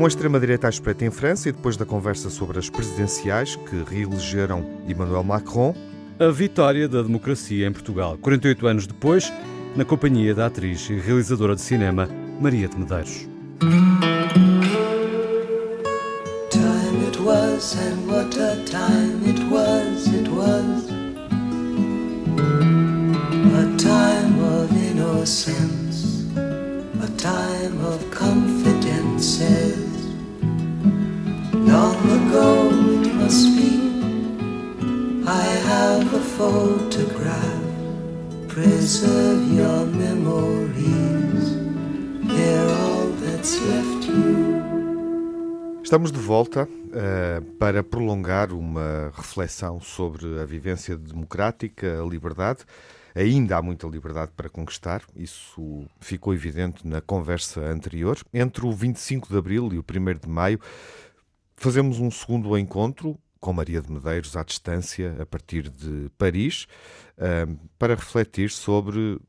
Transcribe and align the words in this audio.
Com 0.00 0.06
a 0.06 0.08
extrema-direita 0.08 0.66
à 0.66 0.70
espreita 0.70 1.04
em 1.04 1.10
França 1.10 1.50
e 1.50 1.52
depois 1.52 1.76
da 1.76 1.84
conversa 1.84 2.30
sobre 2.30 2.58
as 2.58 2.70
presidenciais 2.70 3.54
que 3.54 3.84
reelegeram 3.86 4.64
Emmanuel 4.88 5.22
Macron, 5.22 5.74
a 6.18 6.30
vitória 6.30 6.88
da 6.88 7.02
democracia 7.02 7.66
em 7.66 7.70
Portugal, 7.70 8.16
48 8.16 8.66
anos 8.66 8.86
depois, 8.86 9.30
na 9.76 9.84
companhia 9.84 10.34
da 10.34 10.46
atriz 10.46 10.88
e 10.88 10.94
realizadora 10.94 11.54
de 11.54 11.60
cinema 11.60 12.08
Maria 12.40 12.66
de 12.66 12.78
Medeiros. 12.78 13.28
Time 16.48 17.06
it 17.06 17.20
was 17.20 17.76
and 17.76 18.10
what 18.10 18.34
a 18.40 18.56
time 18.64 19.20
it 19.28 19.42
was, 19.52 20.06
it 20.06 20.30
was 20.30 20.88
a 23.52 23.76
time 23.76 24.40
of 24.42 24.72
innocence, 24.74 26.24
a 26.38 27.08
time 27.18 27.84
of 27.84 28.09
It 32.32 33.12
must 33.14 33.56
be, 33.56 33.72
I 35.26 35.44
have 35.66 36.14
a 36.14 36.20
photograph. 36.20 37.60
Preserve 38.46 39.52
your 39.52 39.84
memories, 39.86 41.56
they're 42.22 42.68
all 42.68 43.08
that's 43.20 43.58
left 43.60 44.06
you. 44.06 44.60
Estamos 45.82 46.12
de 46.12 46.20
volta 46.20 46.68
uh, 46.68 47.42
para 47.58 47.82
prolongar 47.82 48.52
uma 48.52 49.10
reflexão 49.12 49.80
sobre 49.80 50.38
a 50.40 50.44
vivência 50.44 50.96
democrática, 50.96 52.00
a 52.00 52.06
liberdade. 52.06 52.60
Ainda 53.12 53.56
há 53.56 53.62
muita 53.62 53.88
liberdade 53.88 54.30
para 54.36 54.48
conquistar, 54.48 55.02
isso 55.16 55.84
ficou 55.98 56.32
evidente 56.32 56.86
na 56.86 57.00
conversa 57.00 57.60
anterior. 57.60 58.18
Entre 58.32 58.64
o 58.64 58.70
25 58.70 59.28
de 59.28 59.36
abril 59.36 59.68
e 59.72 59.78
o 59.78 59.84
1 59.84 60.20
de 60.20 60.28
maio, 60.28 60.60
fazemos 61.60 62.00
um 62.00 62.10
segundo 62.10 62.56
encontro 62.56 63.18
com 63.38 63.52
Maria 63.52 63.82
de 63.82 63.92
Medeiros 63.92 64.34
à 64.34 64.42
distância, 64.42 65.14
a 65.20 65.26
partir 65.26 65.68
de 65.68 66.10
Paris, 66.16 66.66
para 67.78 67.94
refletir 67.94 68.48
sobre 68.50 69.20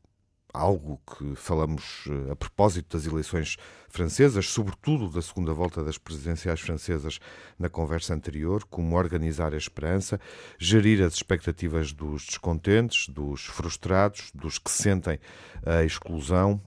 algo 0.53 1.01
que 1.05 1.35
falamos 1.35 2.05
eh, 2.09 2.31
a 2.31 2.35
propósito 2.35 2.97
das 2.97 3.05
eleições 3.05 3.55
francesas, 3.87 4.47
sobretudo 4.47 5.09
da 5.09 5.21
segunda 5.21 5.53
volta 5.53 5.81
das 5.81 5.97
presidenciais 5.97 6.59
francesas 6.59 7.19
na 7.57 7.69
conversa 7.69 8.13
anterior, 8.13 8.65
como 8.65 8.97
organizar 8.97 9.53
a 9.53 9.57
esperança, 9.57 10.19
gerir 10.57 11.01
as 11.01 11.13
expectativas 11.13 11.93
dos 11.93 12.25
descontentes, 12.25 13.07
dos 13.07 13.45
frustrados, 13.45 14.29
dos 14.33 14.57
que 14.57 14.71
sentem 14.71 15.19
a 15.65 15.83
exclusão, 15.85 16.61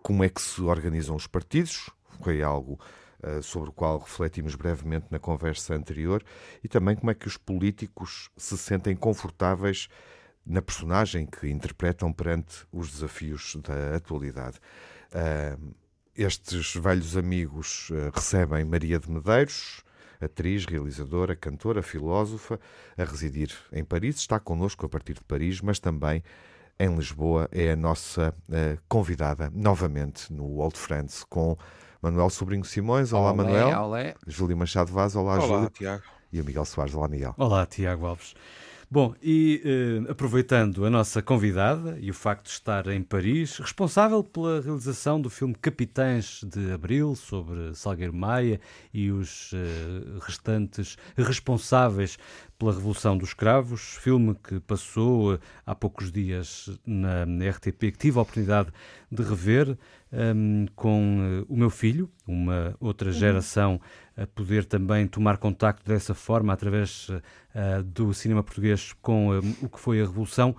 como 0.00 0.22
é 0.22 0.28
que 0.28 0.40
se 0.40 0.62
organizam 0.62 1.16
os 1.16 1.26
partidos, 1.26 1.90
foi 2.22 2.40
algo 2.40 2.78
sobre 3.42 3.70
o 3.70 3.72
qual 3.72 3.98
refletimos 3.98 4.54
brevemente 4.54 5.06
na 5.10 5.18
conversa 5.18 5.74
anterior, 5.74 6.22
e 6.62 6.68
também 6.68 6.96
como 6.96 7.10
é 7.10 7.14
que 7.14 7.26
os 7.26 7.36
políticos 7.36 8.30
se 8.36 8.56
sentem 8.58 8.94
confortáveis 8.94 9.88
na 10.46 10.60
personagem 10.60 11.26
que 11.26 11.48
interpretam 11.48 12.12
perante 12.12 12.66
os 12.70 12.90
desafios 12.90 13.56
da 13.56 13.96
atualidade. 13.96 14.58
Uh, 15.10 15.74
estes 16.16 16.74
velhos 16.76 17.16
amigos 17.16 17.90
uh, 17.90 18.10
recebem 18.14 18.64
Maria 18.64 18.98
de 18.98 19.10
Medeiros, 19.10 19.82
atriz, 20.20 20.64
realizadora, 20.66 21.34
cantora, 21.34 21.82
filósofa, 21.82 22.60
a 22.96 23.04
residir 23.04 23.52
em 23.72 23.84
Paris. 23.84 24.16
Está 24.16 24.38
connosco 24.38 24.84
a 24.86 24.88
partir 24.88 25.14
de 25.14 25.24
Paris, 25.24 25.60
mas 25.60 25.78
também 25.78 26.22
em 26.78 26.94
Lisboa. 26.94 27.48
É 27.52 27.72
a 27.72 27.76
nossa 27.76 28.34
convidada 28.88 29.50
novamente 29.52 30.32
no 30.32 30.58
Old 30.58 30.78
Friends 30.78 31.24
com 31.24 31.56
Manuel 32.04 32.28
Sobrinho 32.28 32.64
Simões. 32.66 33.14
Olá, 33.14 33.32
olé, 33.32 33.36
Manuel. 33.36 33.80
Olé. 33.80 34.14
Júlio 34.26 34.54
Machado 34.54 34.92
Vaz. 34.92 35.16
Olá, 35.16 35.36
olá 35.36 35.46
Júlio. 35.46 35.70
Tiago. 35.70 36.02
E 36.30 36.38
o 36.38 36.44
Miguel 36.44 36.66
Soares. 36.66 36.94
Olá, 36.94 37.08
Miguel. 37.08 37.34
Olá, 37.38 37.64
Tiago 37.64 38.04
Alves. 38.04 38.34
Bom, 38.90 39.14
e 39.22 39.62
eh, 39.64 40.10
aproveitando 40.10 40.84
a 40.84 40.90
nossa 40.90 41.22
convidada 41.22 41.98
e 41.98 42.10
o 42.10 42.14
facto 42.14 42.44
de 42.44 42.50
estar 42.50 42.86
em 42.88 43.02
Paris, 43.02 43.56
responsável 43.56 44.22
pela 44.22 44.60
realização 44.60 45.18
do 45.18 45.30
filme 45.30 45.54
Capitães 45.54 46.44
de 46.44 46.70
Abril, 46.70 47.16
sobre 47.16 47.74
Salgueiro 47.74 48.12
Maia 48.12 48.60
e 48.92 49.10
os 49.10 49.52
eh, 49.54 50.20
restantes 50.20 50.98
responsáveis 51.16 52.18
pela 52.58 52.72
Revolução 52.72 53.16
dos 53.18 53.34
Cravos, 53.34 53.80
filme 54.00 54.34
que 54.34 54.60
passou 54.60 55.34
uh, 55.34 55.40
há 55.66 55.74
poucos 55.74 56.12
dias 56.12 56.70
na, 56.86 57.26
na, 57.26 57.50
RTP, 57.50 57.90
que 57.90 57.98
tive 57.98 58.18
a 58.18 58.22
oportunidade 58.22 58.70
de 59.10 59.22
rever 59.22 59.76
um, 60.36 60.66
com 60.74 61.42
uh, 61.42 61.52
o 61.52 61.56
meu 61.56 61.70
filho, 61.70 62.08
uma 62.26 62.74
outra 62.80 63.08
uhum. 63.08 63.14
geração 63.14 63.80
a 64.16 64.26
poder 64.26 64.64
também 64.64 65.06
tomar 65.06 65.38
contacto 65.38 65.86
dessa 65.86 66.14
forma 66.14 66.52
através 66.52 67.08
uh, 67.08 67.82
do 67.84 68.14
cinema 68.14 68.42
português 68.42 68.92
com 69.02 69.38
o 69.60 69.68
que 69.68 69.80
foi 69.80 70.00
a 70.00 70.04
Revolução. 70.04 70.54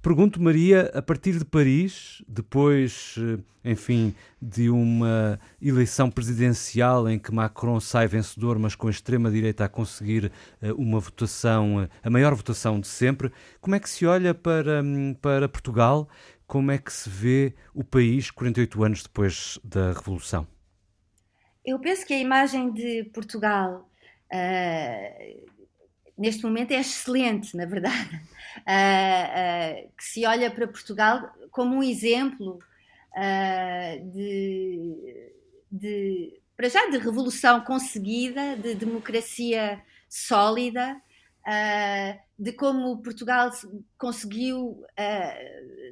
Pergunto, 0.00 0.40
Maria, 0.40 0.92
a 0.94 1.02
partir 1.02 1.38
de 1.38 1.44
Paris, 1.44 2.22
depois, 2.28 3.16
eh, 3.18 3.38
enfim, 3.72 4.14
de 4.40 4.70
uma 4.70 5.40
eleição 5.60 6.08
presidencial 6.08 7.08
em 7.08 7.18
que 7.18 7.34
Macron 7.34 7.80
sai 7.80 8.06
vencedor, 8.06 8.60
mas 8.60 8.76
com 8.76 8.86
a 8.86 8.90
extrema-direita 8.90 9.64
a 9.64 9.68
conseguir 9.68 10.30
eh, 10.62 10.72
uma 10.74 11.00
votação, 11.00 11.82
eh, 11.82 11.88
a 12.00 12.08
maior 12.08 12.32
votação 12.36 12.78
de 12.78 12.86
sempre, 12.86 13.32
como 13.60 13.74
é 13.74 13.80
que 13.80 13.90
se 13.90 14.06
olha 14.06 14.32
para, 14.32 14.82
hum, 14.84 15.14
para 15.20 15.48
Portugal? 15.48 16.08
Como 16.48 16.70
é 16.70 16.78
que 16.78 16.90
se 16.90 17.10
vê 17.10 17.54
o 17.74 17.84
país 17.84 18.30
48 18.30 18.82
anos 18.82 19.02
depois 19.02 19.60
da 19.62 19.92
Revolução? 19.92 20.48
Eu 21.62 21.78
penso 21.78 22.06
que 22.06 22.14
a 22.14 22.18
imagem 22.18 22.72
de 22.72 23.04
Portugal 23.12 23.86
uh, 24.32 25.50
neste 26.16 26.42
momento 26.44 26.70
é 26.70 26.80
excelente, 26.80 27.54
na 27.54 27.66
verdade, 27.66 28.16
uh, 28.16 29.84
uh, 29.84 29.92
que 29.94 30.02
se 30.02 30.24
olha 30.24 30.50
para 30.50 30.66
Portugal 30.66 31.30
como 31.50 31.76
um 31.76 31.82
exemplo 31.82 32.58
de, 34.14 35.32
de, 35.70 36.40
para 36.56 36.70
já, 36.70 36.88
de 36.88 36.96
revolução 36.96 37.60
conseguida, 37.60 38.56
de 38.56 38.74
democracia 38.74 39.82
sólida, 40.08 40.98
de 42.38 42.52
como 42.52 43.02
Portugal 43.02 43.50
conseguiu 43.96 44.84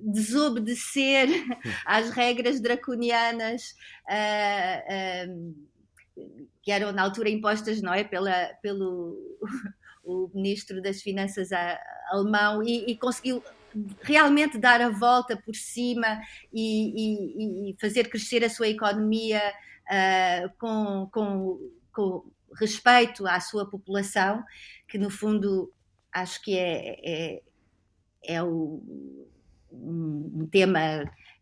desobedecer 0.02 1.28
às 1.86 2.10
regras 2.10 2.60
draconianas 2.60 3.74
que 6.62 6.72
eram 6.72 6.92
na 6.92 7.02
altura 7.02 7.30
impostas, 7.30 7.80
não 7.80 7.94
é, 7.94 8.02
pela, 8.02 8.50
pelo 8.60 9.38
o 10.04 10.30
ministro 10.34 10.82
das 10.82 11.02
Finanças 11.02 11.50
alemão, 12.10 12.62
e, 12.62 12.90
e 12.90 12.96
conseguiu 12.96 13.42
realmente 14.02 14.58
dar 14.58 14.80
a 14.80 14.88
volta 14.88 15.36
por 15.36 15.54
cima 15.54 16.20
e, 16.52 17.70
e, 17.70 17.70
e 17.70 17.76
fazer 17.80 18.08
crescer 18.08 18.42
a 18.44 18.50
sua 18.50 18.68
economia 18.68 19.40
uh, 19.86 20.50
com, 20.58 21.08
com, 21.12 21.70
com, 21.92 22.24
respeito 22.58 23.26
à 23.26 23.38
sua 23.38 23.68
população, 23.68 24.42
que 24.88 24.98
no 24.98 25.10
fundo 25.10 25.72
acho 26.12 26.42
que 26.42 26.56
é, 26.56 26.96
é, 27.04 27.42
é 28.24 28.42
o, 28.42 28.82
um 29.72 30.48
tema, 30.50 30.80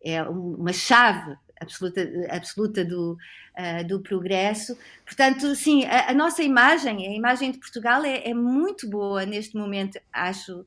é 0.03 0.23
uma 0.23 0.73
chave 0.73 1.37
absoluta, 1.61 2.01
absoluta 2.31 2.85
do, 2.85 3.17
uh, 3.59 3.87
do 3.87 4.01
progresso. 4.01 4.77
Portanto, 5.05 5.55
sim, 5.55 5.85
a, 5.85 6.11
a, 6.11 6.15
nossa 6.15 6.43
imagem, 6.43 7.07
a 7.07 7.15
imagem 7.15 7.53
de 7.53 7.59
Portugal 7.59 8.05
é, 8.05 8.29
é 8.29 8.35
muito 8.35 8.89
boa 8.89 9.25
neste 9.25 9.57
momento, 9.57 9.99
acho, 10.13 10.61
uh, 10.61 10.65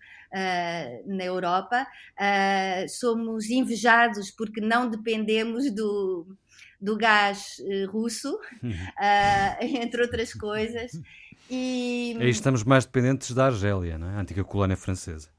na 1.05 1.23
Europa. 1.23 1.85
Uh, 2.17 2.89
somos 2.89 3.49
invejados 3.49 4.31
porque 4.31 4.61
não 4.61 4.89
dependemos 4.89 5.71
do, 5.71 6.25
do 6.79 6.97
gás 6.97 7.57
russo, 7.89 8.39
uhum. 8.63 8.73
entre 9.61 10.01
outras 10.01 10.33
coisas. 10.33 10.91
E... 11.49 12.17
Aí 12.19 12.29
estamos 12.29 12.63
mais 12.63 12.85
dependentes 12.85 13.31
da 13.33 13.45
Argélia, 13.45 13.97
não 13.97 14.09
é? 14.09 14.15
a 14.15 14.19
antiga 14.19 14.43
colónia 14.43 14.75
francesa. 14.75 15.29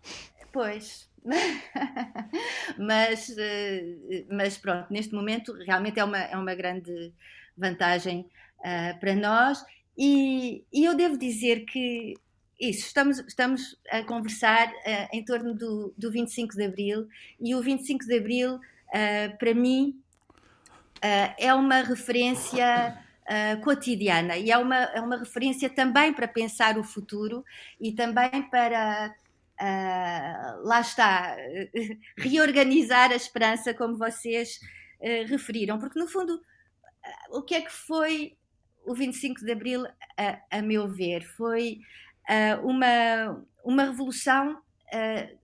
Pois, 0.52 1.08
mas, 2.78 3.36
eh, 3.36 4.24
mas 4.30 4.56
pronto, 4.56 4.86
neste 4.90 5.14
momento 5.14 5.52
realmente 5.66 6.00
é 6.00 6.04
uma, 6.04 6.18
é 6.18 6.36
uma 6.36 6.54
grande 6.54 7.12
vantagem 7.56 8.26
uh, 8.60 8.98
para 8.98 9.14
nós 9.14 9.62
e, 9.96 10.64
e, 10.72 10.84
eu 10.84 10.94
devo 10.94 11.18
dizer 11.18 11.64
que 11.64 12.14
isso, 12.58 12.86
estamos, 12.86 13.18
estamos 13.20 13.76
a 13.90 14.02
conversar 14.04 14.68
uh, 14.68 15.08
em 15.12 15.24
torno 15.24 15.54
do, 15.54 15.92
do 15.98 16.10
25 16.10 16.54
de 16.54 16.64
Abril 16.64 17.08
e 17.40 17.54
o 17.54 17.60
25 17.60 18.06
de 18.06 18.16
Abril, 18.16 18.54
uh, 18.54 19.38
para 19.38 19.54
mim, 19.54 20.00
é 21.38 21.54
uma 21.54 21.80
referência 21.80 22.98
cotidiana. 23.62 24.36
E 24.36 24.50
é 24.50 24.56
uma, 24.56 24.76
é 24.76 25.00
uma 25.00 25.18
referência 25.18 25.68
também 25.68 26.12
para 26.12 26.26
pensar 26.26 26.78
o 26.78 26.84
futuro 26.84 27.44
e 27.80 27.92
também 27.92 28.42
para 28.50 29.14
uh, 29.60 30.66
lá 30.66 30.80
está, 30.80 31.36
reorganizar 32.16 33.10
a 33.10 33.16
esperança, 33.16 33.74
como 33.74 33.96
vocês 33.96 34.60
uh, 35.00 35.26
referiram, 35.26 35.78
porque 35.78 35.98
no 35.98 36.08
fundo, 36.08 36.40
o 37.30 37.42
que 37.42 37.54
é 37.54 37.60
que 37.60 37.72
foi 37.72 38.36
o 38.84 38.94
25 38.94 39.44
de 39.44 39.52
Abril, 39.52 39.86
a, 40.16 40.58
a 40.58 40.62
meu 40.62 40.88
ver, 40.88 41.22
foi 41.22 41.80
uma, 42.62 43.42
uma 43.64 43.84
revolução 43.84 44.54
uh, 44.54 45.37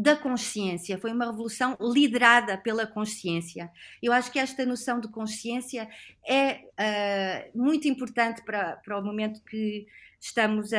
da 0.00 0.16
consciência, 0.16 0.98
foi 0.98 1.12
uma 1.12 1.26
revolução 1.26 1.76
liderada 1.78 2.56
pela 2.56 2.86
consciência. 2.86 3.70
Eu 4.02 4.14
acho 4.14 4.32
que 4.32 4.38
esta 4.38 4.64
noção 4.64 4.98
de 4.98 5.08
consciência 5.08 5.86
é 6.26 6.64
uh, 7.54 7.58
muito 7.58 7.86
importante 7.86 8.42
para, 8.42 8.76
para 8.76 8.98
o 8.98 9.04
momento 9.04 9.44
que 9.44 9.86
estamos 10.18 10.72
a, 10.72 10.78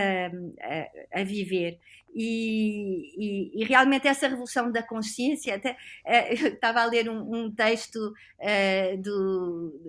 a, 1.14 1.22
a 1.22 1.24
viver. 1.24 1.80
E, 2.14 3.14
e, 3.16 3.62
e, 3.62 3.64
realmente 3.64 4.08
essa 4.08 4.28
revolução 4.28 4.72
da 4.72 4.82
consciência, 4.82 5.56
até 5.56 5.78
uh, 6.04 6.48
estava 6.48 6.82
a 6.82 6.86
ler 6.86 7.08
um, 7.08 7.46
um 7.46 7.52
texto 7.52 7.98
uh, 7.98 8.98
do, 9.02 9.80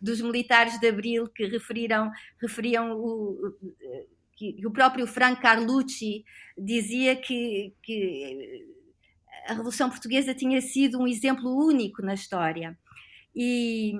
dos 0.00 0.20
militares 0.20 0.78
de 0.78 0.86
Abril 0.86 1.28
que 1.28 1.44
referiram, 1.44 2.10
referiam 2.40 2.92
o, 2.92 3.52
que 4.38 4.64
o 4.64 4.70
próprio 4.70 5.04
Franco 5.04 5.42
Carlucci 5.42 6.24
dizia 6.56 7.16
que, 7.16 7.74
que 7.82 8.64
a 9.48 9.52
Revolução 9.52 9.90
Portuguesa 9.90 10.32
tinha 10.32 10.60
sido 10.60 11.00
um 11.00 11.08
exemplo 11.08 11.50
único 11.52 12.02
na 12.02 12.14
história. 12.14 12.78
E 13.34 13.98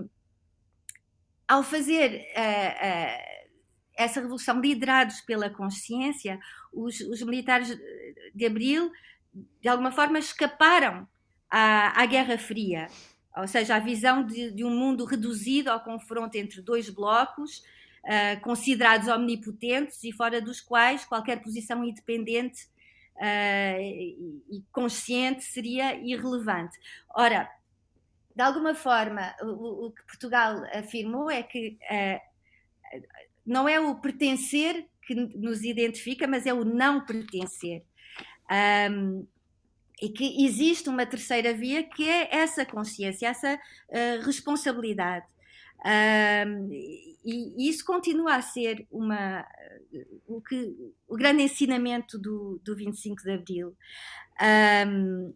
ao 1.49 1.64
fazer 1.64 2.25
uh, 2.37 2.44
uh, 2.87 3.49
essa 3.96 4.20
revolução 4.20 4.61
liderados 4.61 5.20
pela 5.23 5.50
consciência, 5.50 6.38
os, 6.73 7.00
os, 7.00 7.20
militares 7.23 7.76
de 8.32 8.46
Abril, 8.46 8.93
de 9.61 9.69
alguma 9.69 9.90
forma, 9.90 10.20
escaparam 10.20 11.08
à, 11.50 12.00
à 12.00 12.06
Guerra 12.06 12.38
Fria, 12.38 12.87
ou 13.37 13.49
seja, 13.49 13.75
à 13.75 13.81
visão 13.81 14.25
de, 14.25 14.52
de, 14.52 14.64
um 14.64 14.70
mundo 14.70 15.05
reduzido 15.05 15.69
ao 15.69 15.82
confronto 15.82 16.37
entre 16.37 16.62
dois 16.62 16.88
blocos, 16.88 17.62
uh, 18.04 18.40
considerados 18.42 19.08
omnipotentes 19.08 20.02
e 20.04 20.12
fora 20.12 20.40
dos 20.40 20.60
quais 20.60 21.04
qualquer 21.04 21.42
posição 21.42 21.84
independente 21.84 22.64
uh, 23.16 23.80
e, 23.80 24.62
consciente 24.72 25.44
seria 25.44 25.96
irrelevante. 25.96 26.78
Ora, 27.14 27.50
de 28.34 28.42
alguma 28.42 28.74
forma, 28.74 29.34
o, 29.42 29.86
o 29.86 29.90
que 29.90 30.02
Portugal 30.04 30.62
afirmou 30.72 31.30
é 31.30 31.42
que 31.42 31.78
uh, 31.90 32.98
não 33.44 33.68
é 33.68 33.80
o 33.80 33.94
pertencer 33.96 34.86
que 35.06 35.14
nos 35.14 35.64
identifica, 35.64 36.26
mas 36.26 36.46
é 36.46 36.52
o 36.52 36.64
não 36.64 37.04
pertencer. 37.04 37.82
Um, 38.90 39.26
e 40.00 40.08
que 40.10 40.44
existe 40.44 40.88
uma 40.88 41.04
terceira 41.06 41.52
via 41.54 41.82
que 41.82 42.08
é 42.08 42.28
essa 42.30 42.64
consciência, 42.64 43.26
essa 43.26 43.54
uh, 43.54 44.24
responsabilidade. 44.24 45.26
Um, 45.84 46.69
e, 46.72 47.69
isso 47.69 47.84
continua 47.84 48.36
a 48.36 48.42
ser 48.42 48.86
uma, 48.90 49.46
o, 50.26 50.40
que, 50.40 50.75
o 51.06 51.16
grande 51.16 51.42
ensinamento 51.42 52.19
do, 52.19 52.60
do 52.64 52.75
25 52.75 53.22
de 53.22 53.30
Abril. 53.30 53.76
Um, 54.40 55.34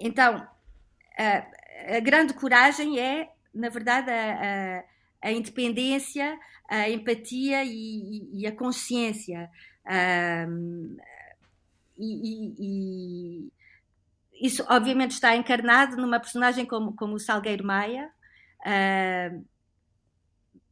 então, 0.00 0.46
a, 1.18 1.96
a, 1.96 2.00
grande 2.00 2.34
coragem 2.34 2.98
é, 2.98 3.30
na 3.54 3.68
verdade, 3.68 4.10
a, 4.10 4.80
a, 5.22 5.28
a 5.28 5.32
independência, 5.32 6.38
a 6.68 6.88
empatia 6.88 7.64
e, 7.64 8.28
e 8.32 8.46
a 8.46 8.52
consciência. 8.52 9.50
Um, 10.48 10.96
e, 11.98 12.54
e, 12.58 13.52
isso, 14.40 14.64
obviamente, 14.68 15.12
está 15.12 15.36
encarnado 15.36 15.96
numa 15.96 16.18
personagem 16.18 16.66
como, 16.66 16.96
como 16.96 17.14
o 17.14 17.20
Salgueiro 17.20 17.64
Maia, 17.64 18.10
Uh, 18.62 19.44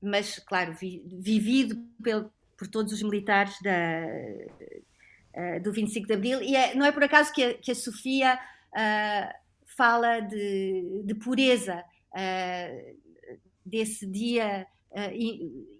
mas, 0.00 0.38
claro, 0.38 0.72
vi, 0.72 1.02
vivido 1.06 1.76
pel, 2.02 2.30
por 2.56 2.68
todos 2.68 2.92
os 2.92 3.02
militares 3.02 3.54
da, 3.62 4.06
uh, 5.36 5.62
do 5.62 5.72
25 5.72 6.06
de 6.06 6.12
Abril. 6.12 6.42
E 6.42 6.56
é, 6.56 6.74
não 6.74 6.86
é 6.86 6.92
por 6.92 7.04
acaso 7.04 7.32
que 7.32 7.42
a, 7.42 7.54
que 7.54 7.70
a 7.70 7.74
Sofia 7.74 8.34
uh, 8.36 9.34
fala 9.76 10.20
de, 10.20 11.02
de 11.04 11.14
pureza 11.14 11.84
desse 13.64 14.04
dia 14.04 14.66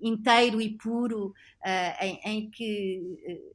inteiro 0.00 0.60
e 0.60 0.78
puro 0.78 1.34
em, 2.00 2.20
em 2.24 2.50
que 2.50 3.50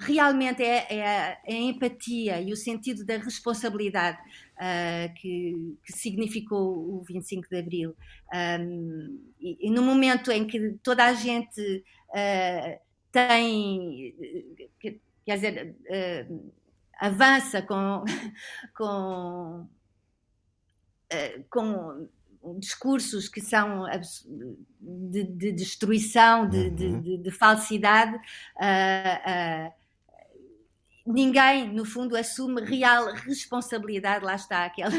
realmente 0.00 0.62
é, 0.62 0.86
é, 0.88 1.06
a, 1.06 1.38
a, 1.46 1.52
empatia 1.52 2.40
e 2.40 2.52
o 2.52 2.56
sentido 2.56 3.04
da 3.04 3.16
responsabilidade 3.16 4.18
uh, 4.60 5.14
que, 5.14 5.78
que, 5.84 5.92
significou 5.92 6.98
o 6.98 7.02
25 7.02 7.48
de 7.48 7.58
Abril. 7.58 7.96
Um, 8.32 9.20
e, 9.40 9.68
e, 9.68 9.70
no 9.70 9.82
momento 9.82 10.30
em 10.30 10.46
que 10.46 10.78
toda 10.82 11.04
a 11.04 11.14
gente 11.14 11.84
uh, 12.10 12.80
tem, 13.10 14.14
quer 15.24 15.34
dizer, 15.34 15.76
uh, 15.88 16.52
avança 17.00 17.62
com, 17.62 18.04
com, 18.76 19.66
com 21.48 22.08
discursos 22.58 23.28
que 23.28 23.40
são 23.40 23.84
de, 24.80 25.24
de 25.24 25.52
destruição, 25.52 26.48
de, 26.48 26.58
uhum. 26.58 27.00
de, 27.00 27.16
de 27.18 27.30
falsidade, 27.30 28.14
uh, 28.16 29.68
uh, 29.68 29.79
ninguém, 31.06 31.72
no 31.72 31.84
fundo, 31.84 32.16
assume 32.16 32.62
real 32.62 33.12
responsabilidade, 33.14 34.24
lá 34.24 34.34
está, 34.34 34.64
aquela, 34.64 34.92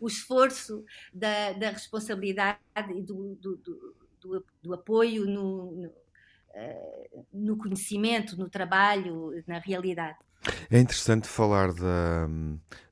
o 0.00 0.06
esforço 0.06 0.84
da, 1.12 1.52
da 1.52 1.70
responsabilidade 1.70 2.58
e 2.94 3.02
do, 3.02 3.36
do, 3.36 3.56
do, 3.56 4.44
do, 4.62 4.74
apoio 4.74 5.26
no, 5.26 5.72
no, 5.72 5.88
uh, 5.88 7.26
no 7.32 7.56
conhecimento, 7.56 8.36
no 8.36 8.48
trabalho, 8.48 9.30
na 9.46 9.58
realidade. 9.58 10.18
É 10.70 10.78
interessante 10.78 11.28
falar 11.28 11.72
da, 11.72 12.28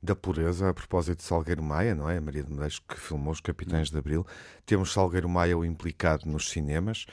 da 0.02 0.16
pureza 0.16 0.68
a 0.68 0.74
propósito 0.74 1.18
de 1.18 1.24
Salgueiro 1.24 1.62
Maia, 1.62 1.94
não 1.94 2.08
é? 2.08 2.18
A 2.18 2.20
Maria 2.20 2.42
de 2.42 2.50
Medeiros 2.50 2.78
que 2.78 2.98
filmou 2.98 3.32
Os 3.32 3.40
Capitães 3.40 3.90
de 3.90 3.98
Abril. 3.98 4.26
Temos 4.66 4.92
Salgueiro 4.92 5.28
Maia 5.28 5.56
o 5.56 5.64
implicado 5.64 6.28
nos 6.28 6.50
cinemas. 6.50 7.06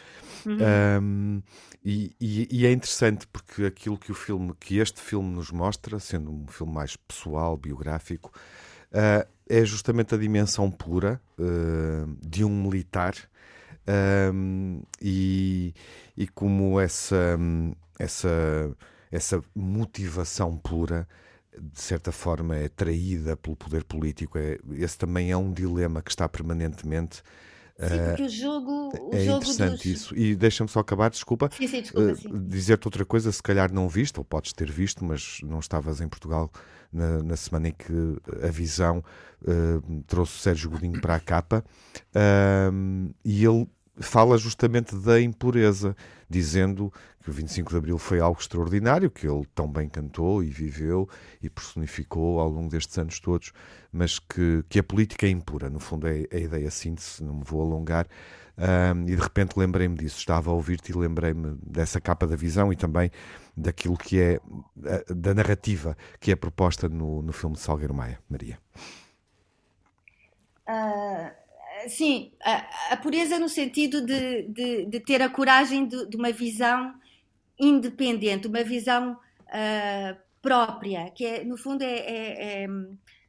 Uhum. 0.46 0.58
Um, 1.02 1.44
e, 1.84 2.16
e, 2.20 2.48
e, 2.52 2.66
é 2.66 2.72
interessante 2.72 3.28
porque 3.28 3.66
aquilo 3.66 3.98
que 3.98 4.12
o 4.12 4.16
filme, 4.16 4.54
que 4.60 4.78
este 4.78 5.02
filme 5.02 5.34
nos 5.34 5.52
mostra, 5.52 6.00
sendo 6.00 6.32
um 6.32 6.48
filme 6.48 6.74
mais 6.74 6.96
pessoal, 6.96 7.58
biográfico, 7.58 8.32
uh, 8.92 9.28
é 9.50 9.66
justamente 9.66 10.16
a 10.16 10.18
dimensão 10.18 10.70
pura 10.72 11.22
uh, 11.40 12.18
de 12.22 12.44
um 12.44 12.64
militar 12.64 13.16
um, 14.34 14.84
e, 15.02 15.74
e 16.16 16.28
como 16.28 16.80
essa, 16.80 17.38
essa 17.98 18.76
essa 19.12 19.42
motivação 19.54 20.58
pura 20.58 21.08
de 21.60 21.82
certa 21.82 22.12
forma 22.12 22.56
é 22.56 22.70
traída 22.70 23.36
pelo 23.36 23.56
poder 23.56 23.84
político. 23.84 24.38
É, 24.38 24.58
esse 24.74 24.98
também 24.98 25.32
é 25.32 25.38
um 25.38 25.52
dilema 25.52 26.02
que 26.02 26.10
está 26.10 26.28
permanentemente. 26.30 27.22
Sim, 27.78 27.98
porque 28.08 28.24
o 28.24 28.30
jogo. 28.30 28.90
O 29.10 29.16
é 29.16 29.26
jogo 29.26 29.38
interessante 29.38 29.78
dos... 29.78 29.86
isso. 29.86 30.16
E 30.16 30.36
deixa-me 30.36 30.70
só 30.70 30.80
acabar, 30.80 31.10
desculpa. 31.10 31.50
Sim, 31.58 31.68
sim, 31.68 31.82
desculpa. 31.82 32.14
Uh, 32.30 32.40
Dizer-te 32.40 32.88
outra 32.88 33.04
coisa, 33.04 33.32
se 33.32 33.42
calhar 33.42 33.74
não 33.74 33.90
viste, 33.90 34.20
ou 34.20 34.24
podes 34.24 34.54
ter 34.54 34.72
visto, 34.72 35.04
mas 35.04 35.40
não 35.44 35.60
estavas 35.60 36.00
em 36.00 36.08
Portugal 36.08 36.52
na, 36.94 37.24
na 37.24 37.36
semana 37.36 37.70
em 37.70 37.74
que 37.74 37.92
a 38.46 38.52
visão 38.52 39.04
uh, 39.42 40.04
trouxe 40.06 40.38
o 40.38 40.40
Sérgio 40.40 40.70
Godinho 40.70 41.02
para 41.02 41.16
a 41.16 41.20
capa. 41.20 41.66
E 43.26 43.46
ele 43.46 43.68
fala 44.02 44.38
justamente 44.38 44.96
da 44.96 45.22
impureza, 45.22 45.96
dizendo 46.30 46.92
que 47.24 47.30
o 47.30 47.34
25 47.34 47.72
de 47.72 47.78
Abril 47.78 47.98
foi 47.98 48.20
algo 48.20 48.40
extraordinário, 48.40 49.12
que 49.12 49.28
ele 49.28 49.46
tão 49.54 49.68
bem 49.68 49.88
cantou 49.88 50.44
e 50.44 50.50
viveu 50.50 51.08
e 51.42 51.50
personificou 51.50 52.40
ao 52.40 52.50
longo 52.50 52.70
destes 52.70 52.98
anos 52.98 53.20
todos, 53.20 53.54
mas 53.92 54.18
que, 54.18 54.64
que 54.68 54.80
a 54.80 54.84
política 54.84 55.26
é 55.28 55.30
impura. 55.30 55.70
No 55.70 55.80
fundo, 55.80 56.08
é, 56.08 56.26
é 56.32 56.38
a 56.38 56.40
ideia 56.40 56.72
síntese, 56.72 57.24
não 57.24 57.36
me 57.36 57.44
vou 57.44 57.62
alongar. 57.62 58.08
Um, 58.58 59.04
e 59.04 59.16
de 59.16 59.22
repente 59.22 59.58
lembrei-me 59.58 59.96
disso, 59.96 60.18
estava 60.18 60.52
a 60.52 60.54
ouvir-te 60.54 60.92
e 60.92 60.96
lembrei-me 60.96 61.58
dessa 61.66 62.02
capa 62.02 62.28
da 62.28 62.36
visão 62.36 62.72
e 62.72 62.76
também 62.76 63.10
daquilo 63.56 63.98
que 63.98 64.20
é 64.20 64.40
da 65.10 65.34
narrativa 65.34 65.98
que 66.20 66.32
é 66.32 66.36
proposta 66.36 66.88
no, 66.90 67.22
no 67.22 67.32
filme 67.32 67.56
de 67.56 67.62
Salgueiro 67.62 67.94
Maia. 67.94 68.20
Maria. 68.30 68.60
Uh, 70.68 71.41
sim, 71.88 72.32
a, 72.44 72.94
a, 72.94 72.98
pureza 72.98 73.40
no 73.40 73.50
sentido 73.50 74.02
de, 74.06 74.44
de, 74.44 74.86
de 74.86 75.00
ter 75.00 75.22
a 75.22 75.30
coragem 75.30 75.86
de, 75.86 76.08
de, 76.08 76.18
uma 76.18 76.32
visão 76.32 76.94
independente, 77.60 78.48
uma 78.48 78.64
visão 78.64 79.14
uh, 79.14 80.18
própria, 80.42 81.10
que 81.12 81.26
é, 81.26 81.44
no 81.44 81.58
fundo 81.58 81.84
é, 81.84 81.94
é, 81.94 82.68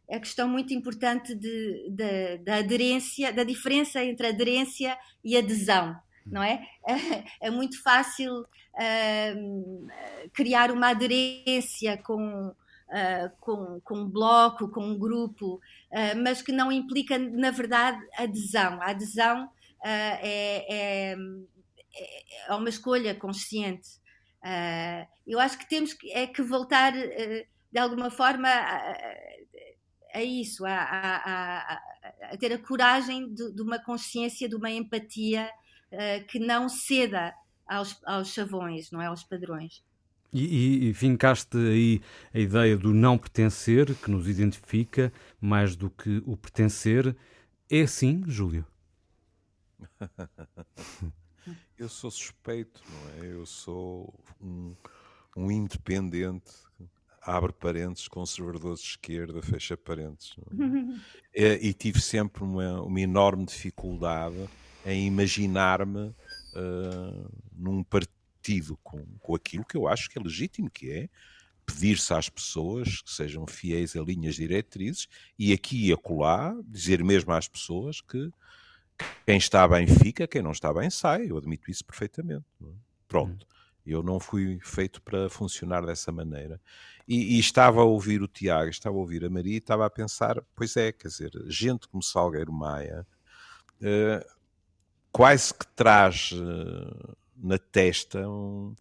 é 0.09 0.17
a 0.17 0.21
questão 0.21 0.49
muito 0.49 0.73
importante 0.73 1.35
de, 1.35 1.91
de, 1.91 2.39
da 2.39 2.57
aderência, 2.57 3.33
da 3.33 3.45
diferença 3.45 4.03
entre 4.05 4.27
aderência 4.27 4.97
e 5.25 5.37
adesão, 5.37 5.97
não 6.27 6.43
é? 6.43 6.67
É, 6.87 7.47
é 7.49 7.51
muito 7.51 7.83
fácil 7.83 8.41
uh, 8.41 9.89
criar 10.33 10.71
uma 10.71 10.89
aderência 10.91 11.97
com 11.99 12.55
uh, 12.93 13.31
com, 13.41 13.81
com 13.81 13.99
um 14.01 14.09
bloco, 14.09 14.69
com 14.69 14.85
um 14.85 14.99
grupo, 14.99 15.55
uh, 15.55 16.23
mas 16.23 16.43
que 16.43 16.53
não 16.53 16.71
implica, 16.71 17.19
na 17.19 17.51
verdade, 17.51 17.99
adesão. 18.17 18.81
A 18.83 18.91
adesão 18.91 19.51
é, 19.85 20.69
é, 20.71 21.17
é, 22.49 22.55
uma 22.55 22.69
escolha 22.69 23.15
consciente. 23.15 24.01
eu 25.27 25.41
acho 25.41 25.59
que 25.59 25.69
temos 25.69 25.93
que, 25.93 26.13
é 26.13 26.27
que 26.27 26.41
voltar 26.41 26.93
de 26.93 27.79
alguma 27.79 28.09
forma 28.09 28.49
a, 28.49 28.95
a 30.15 30.23
isso, 30.23 30.65
a, 30.65 30.73
a, 30.73 31.81
a, 32.31 32.37
ter 32.39 32.53
a 32.53 32.59
coragem 32.59 33.35
de, 33.35 33.53
de, 33.53 33.63
uma 33.63 33.81
consciência, 33.81 34.49
de 34.49 34.55
uma 34.55 34.71
empatia 34.71 35.51
que 36.29 36.39
não 36.39 36.69
ceda 36.69 37.35
aos, 37.67 38.01
aos 38.07 38.29
chavões, 38.29 38.93
não 38.93 39.03
é? 39.03 39.07
aos 39.07 39.25
padrões. 39.25 39.83
E, 40.33 40.89
e 40.89 40.95
fincaste 40.95 41.59
aí 41.59 42.01
a 42.33 42.39
ideia 42.39 42.77
do 42.77 42.95
não 42.95 43.19
pertencer, 43.19 43.95
que 43.97 44.11
nos 44.11 44.27
identifica 44.27 45.13
mais 45.41 45.77
do 45.77 45.91
que 45.91 46.23
o 46.25 46.37
pertencer. 46.37 47.15
É 47.71 47.83
assim, 47.83 48.23
Júlio? 48.27 48.65
Eu 51.77 51.89
sou 51.89 52.11
suspeito, 52.11 52.81
não 52.89 53.25
é? 53.25 53.33
Eu 53.33 53.45
sou 53.45 54.15
um, 54.41 54.77
um 55.37 55.51
independente, 55.51 56.53
abre 57.21 57.53
parentes, 57.53 58.07
conservador 58.07 58.77
de 58.77 58.83
esquerda, 58.83 59.43
fecha 59.43 59.77
parentes. 59.77 60.37
É? 61.35 61.57
e, 61.57 61.69
e, 61.71 61.73
tive 61.75 62.01
sempre 62.01 62.45
uma, 62.45 62.83
uma 62.83 63.01
enorme 63.01 63.45
dificuldade 63.45 64.49
em 64.87 65.07
imaginar-me 65.07 66.15
uh, 66.55 67.31
num 67.53 67.83
partido 67.83 68.22
tido 68.43 68.77
com, 68.83 69.05
com 69.21 69.35
aquilo 69.35 69.65
que 69.65 69.77
eu 69.77 69.87
acho 69.89 70.11
que 70.11 70.19
é 70.19 70.23
legítimo, 70.23 70.71
que 70.71 70.91
é 70.91 71.09
pedir-se 71.65 72.13
às 72.13 72.29
pessoas 72.29 73.01
que 73.03 73.11
sejam 73.11 73.47
fiéis 73.47 73.97
a 73.97 74.03
linhas 74.03 74.35
diretrizes 74.35 75.09
e 75.39 75.53
aqui 75.53 75.89
e 75.89 75.93
acolá 75.93 76.55
dizer 76.67 77.03
mesmo 77.05 77.33
às 77.33 77.49
pessoas 77.49 78.01
que 78.01 78.31
quem 79.25 79.37
está 79.37 79.67
bem 79.67 79.87
fica, 79.87 80.27
quem 80.27 80.43
não 80.43 80.53
está 80.53 80.73
bem 80.73 80.91
sai. 80.91 81.31
Eu 81.31 81.39
admito 81.39 81.71
isso 81.71 81.85
perfeitamente. 81.85 82.45
É? 82.63 82.67
Pronto. 83.09 83.47
Eu 83.85 84.03
não 84.03 84.21
fui 84.21 84.61
feito 84.63 85.03
para 85.03 85.29
funcionar 85.29 85.85
dessa 85.85 86.13
maneira. 86.13 86.61
E, 87.07 87.37
e, 87.37 87.39
estava 87.41 87.81
a 87.81 87.85
ouvir 87.85 88.23
o 88.23 88.29
Tiago, 88.29 88.71
estava 88.71 88.97
a 88.97 89.01
ouvir 89.01 89.25
a 89.25 89.31
Maria 89.31 89.55
e 89.55 89.59
estava 89.59 89.85
a 89.85 89.91
pensar: 89.91 90.41
pois 90.55 90.77
é, 90.77 90.93
quer 90.93 91.09
dizer, 91.09 91.33
gente 91.49 91.89
como 91.89 92.03
Salgueiro 92.03 92.53
Maia 92.53 93.05
uh, 93.81 94.25
quase 95.11 95.53
que 95.53 95.67
traz 95.75 96.31
uh, 96.33 97.17
na 97.43 97.59
testa 97.59 98.29
um, 98.29 98.75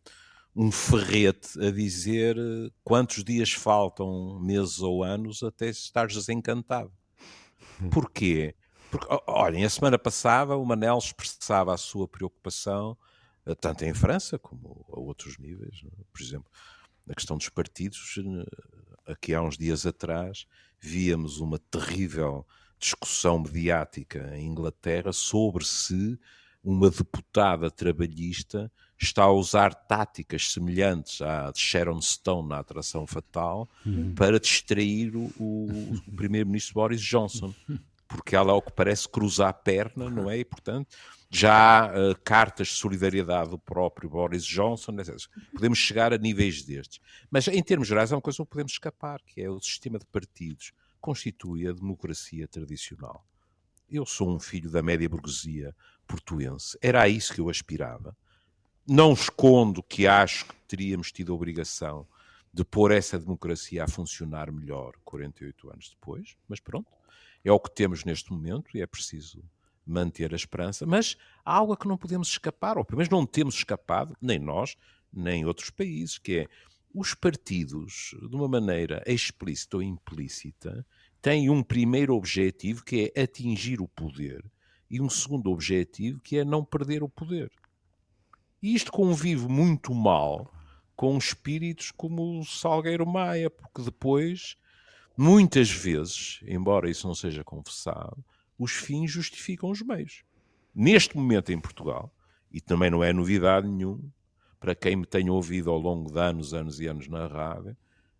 um 0.56 0.72
ferrete 0.72 1.60
a 1.60 1.72
dizer 1.72 2.38
eh, 2.38 2.70
quantos 2.84 3.24
dias 3.24 3.52
faltam, 3.52 4.40
meses 4.40 4.80
ou 4.80 5.04
anos, 5.04 5.42
até 5.44 5.70
estares 5.70 6.16
desencantado. 6.16 6.92
Hum. 7.82 7.90
Porquê? 7.90 8.56
Porque, 8.92 9.08
olhem, 9.26 9.64
a 9.64 9.70
semana 9.70 9.98
passada 9.98 10.56
o 10.58 10.66
Manel 10.66 10.98
expressava 10.98 11.74
a 11.74 11.78
sua 11.78 12.08
preocupação, 12.08 12.98
eh, 13.46 13.56
tanto 13.56 13.86
em 13.86 13.94
França 13.94 14.38
como 14.38 14.86
a 14.92 15.00
outros 15.00 15.38
níveis. 15.38 15.82
É? 15.86 16.04
Por 16.12 16.22
exemplo, 16.22 16.52
na 17.08 17.16
questão 17.16 17.38
dos 17.38 17.50
partidos, 17.50 18.16
eh, 18.18 19.12
aqui 19.12 19.34
há 19.34 19.42
uns 19.42 19.58
dias 19.58 19.86
atrás, 19.86 20.46
víamos 20.80 21.40
uma 21.40 21.58
terrível 21.58 22.46
discussão 22.78 23.40
mediática 23.40 24.36
em 24.36 24.48
Inglaterra 24.48 25.14
sobre 25.14 25.64
se 25.64 26.20
uma 26.64 26.90
deputada 26.90 27.72
trabalhista 27.72 28.72
está 28.98 29.24
a 29.24 29.32
usar 29.32 29.74
táticas 29.74 30.52
semelhantes 30.52 31.22
à 31.22 31.52
de 31.52 31.60
Sharon 31.60 32.02
Stone 32.02 32.50
na 32.50 32.60
Atração 32.60 33.08
Fatal 33.08 33.68
uhum. 33.86 34.14
para 34.14 34.40
distrair 34.40 35.16
o, 35.16 35.32
o 35.40 36.02
primeiro-ministro 36.16 36.76
Boris 36.76 37.02
Johnson. 37.02 37.54
Porque 38.08 38.36
ela, 38.36 38.52
ao 38.52 38.62
que 38.62 38.74
parece, 38.74 39.08
cruza 39.08 39.48
a 39.48 39.54
perna, 39.54 40.10
não 40.10 40.30
é? 40.30 40.38
E, 40.38 40.44
portanto, 40.44 40.90
já 41.30 41.86
há 41.86 41.88
uh, 41.88 42.16
cartas 42.26 42.68
de 42.68 42.74
solidariedade 42.74 43.52
do 43.52 43.58
próprio 43.58 44.10
Boris 44.10 44.46
Johnson. 44.46 44.92
Etc. 45.00 45.16
Podemos 45.54 45.80
chegar 45.80 46.14
a 46.14 46.18
níveis 46.18 46.62
destes. 46.62 47.00
Mas, 47.32 47.48
em 47.48 47.64
termos 47.64 47.88
gerais, 47.88 48.12
há 48.12 48.16
uma 48.18 48.22
coisa 48.22 48.36
que 48.36 48.42
não 48.42 48.46
podemos 48.46 48.74
escapar, 48.74 49.22
que 49.26 49.42
é 49.42 49.50
o 49.50 49.62
sistema 49.62 49.98
de 49.98 50.06
partidos 50.06 50.74
constitui 51.00 51.68
a 51.68 51.72
democracia 51.74 52.48
tradicional. 52.48 53.26
Eu 53.90 54.06
sou 54.06 54.34
um 54.34 54.40
filho 54.40 54.70
da 54.70 54.82
média 54.82 55.10
burguesia 55.10 55.76
portuense. 56.12 56.78
Era 56.82 57.04
a 57.04 57.08
isso 57.08 57.34
que 57.34 57.40
eu 57.40 57.50
aspirava. 57.50 58.16
Não 58.86 59.14
escondo 59.14 59.82
que 59.82 60.06
acho 60.06 60.46
que 60.46 60.56
teríamos 60.68 61.12
tido 61.12 61.32
a 61.32 61.36
obrigação 61.36 62.06
de 62.54 62.66
pôr 62.66 62.92
essa 62.92 63.18
democracia 63.18 63.86
a 63.86 63.88
funcionar 63.88 64.52
melhor 64.52 64.94
48 65.06 65.70
anos 65.70 65.90
depois, 65.90 66.36
mas 66.50 66.60
pronto, 66.60 66.92
é 67.46 67.52
o 67.52 67.60
que 67.60 67.74
temos 67.74 68.04
neste 68.04 68.34
momento 68.34 68.76
e 68.76 68.82
é 68.82 68.86
preciso 68.86 69.42
manter 69.86 70.34
a 70.34 70.36
esperança. 70.36 70.86
Mas 70.86 71.16
há 71.46 71.56
algo 71.56 71.72
a 71.72 71.78
que 71.78 71.88
não 71.88 71.98
podemos 71.98 72.28
escapar, 72.28 72.78
ou 72.78 72.84
pelo 72.84 72.98
menos 72.98 73.10
não 73.10 73.26
temos 73.26 73.56
escapado, 73.56 74.16
nem 74.22 74.38
nós, 74.38 74.76
nem 75.14 75.46
outros 75.46 75.70
países, 75.70 76.18
que 76.18 76.40
é 76.40 76.48
os 76.94 77.14
partidos, 77.14 78.14
de 78.30 78.36
uma 78.36 78.50
maneira 78.50 79.02
explícita 79.08 79.78
ou 79.78 79.84
implícita, 79.84 80.86
têm 81.22 81.50
um 81.50 81.64
primeiro 81.64 82.16
objetivo 82.16 82.84
que 82.84 83.14
é 83.16 83.22
atingir 83.22 83.80
o 83.80 83.88
poder 83.88 84.44
e 84.92 85.00
um 85.00 85.10
segundo 85.10 85.50
objetivo 85.50 86.20
que 86.20 86.38
é 86.38 86.44
não 86.44 86.66
perder 86.66 87.02
o 87.02 87.08
poder. 87.08 87.50
E 88.62 88.76
isto 88.76 88.92
convive 88.92 89.48
muito 89.48 89.94
mal 89.94 90.52
com 90.98 91.18
espíritos 91.18 91.92
como 91.92 92.40
o 92.40 92.46
Salgueiro 92.46 93.08
Maia, 93.08 93.50
porque 93.50 93.82
depois, 93.82 94.58
muitas 95.18 95.72
vezes, 95.72 96.42
embora 96.46 96.90
isso 96.90 97.08
não 97.08 97.16
seja 97.16 97.42
confessado, 97.42 98.24
os 98.60 98.74
fins 98.74 99.10
justificam 99.10 99.72
os 99.72 99.82
meios. 99.82 100.24
Neste 100.76 101.16
momento 101.16 101.54
em 101.54 101.60
Portugal, 101.60 102.14
e 102.52 102.60
também 102.60 102.92
não 102.92 103.02
é 103.02 103.14
novidade 103.14 103.68
nenhuma, 103.68 104.14
para 104.60 104.76
quem 104.76 104.98
me 104.98 105.06
tenha 105.06 105.32
ouvido 105.32 105.72
ao 105.72 105.80
longo 105.80 106.12
de 106.12 106.20
anos, 106.20 106.54
anos 106.54 106.82
e 106.82 106.86
anos 106.86 107.08
na 107.08 107.28
rádio, 107.28 107.72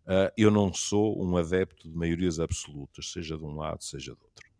uh, 0.06 0.32
eu 0.38 0.50
não 0.50 0.74
sou 0.74 1.22
um 1.22 1.36
adepto 1.36 1.90
de 1.90 1.96
maiorias 1.96 2.40
absolutas, 2.40 3.12
seja 3.12 3.38
de 3.38 3.44
um 3.44 3.58
lado, 3.58 3.84
seja 3.84 4.16
do 4.16 4.24
outro 4.24 4.51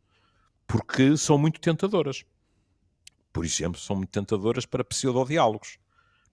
porque 0.72 1.18
são 1.18 1.38
muito 1.38 1.60
tentadoras. 1.60 2.24
Por 3.34 3.44
exemplo, 3.44 3.78
são 3.78 3.98
muito 3.98 4.10
tentadoras 4.10 4.66
para 4.66 4.86
pseudo-diálogos. 4.86 5.78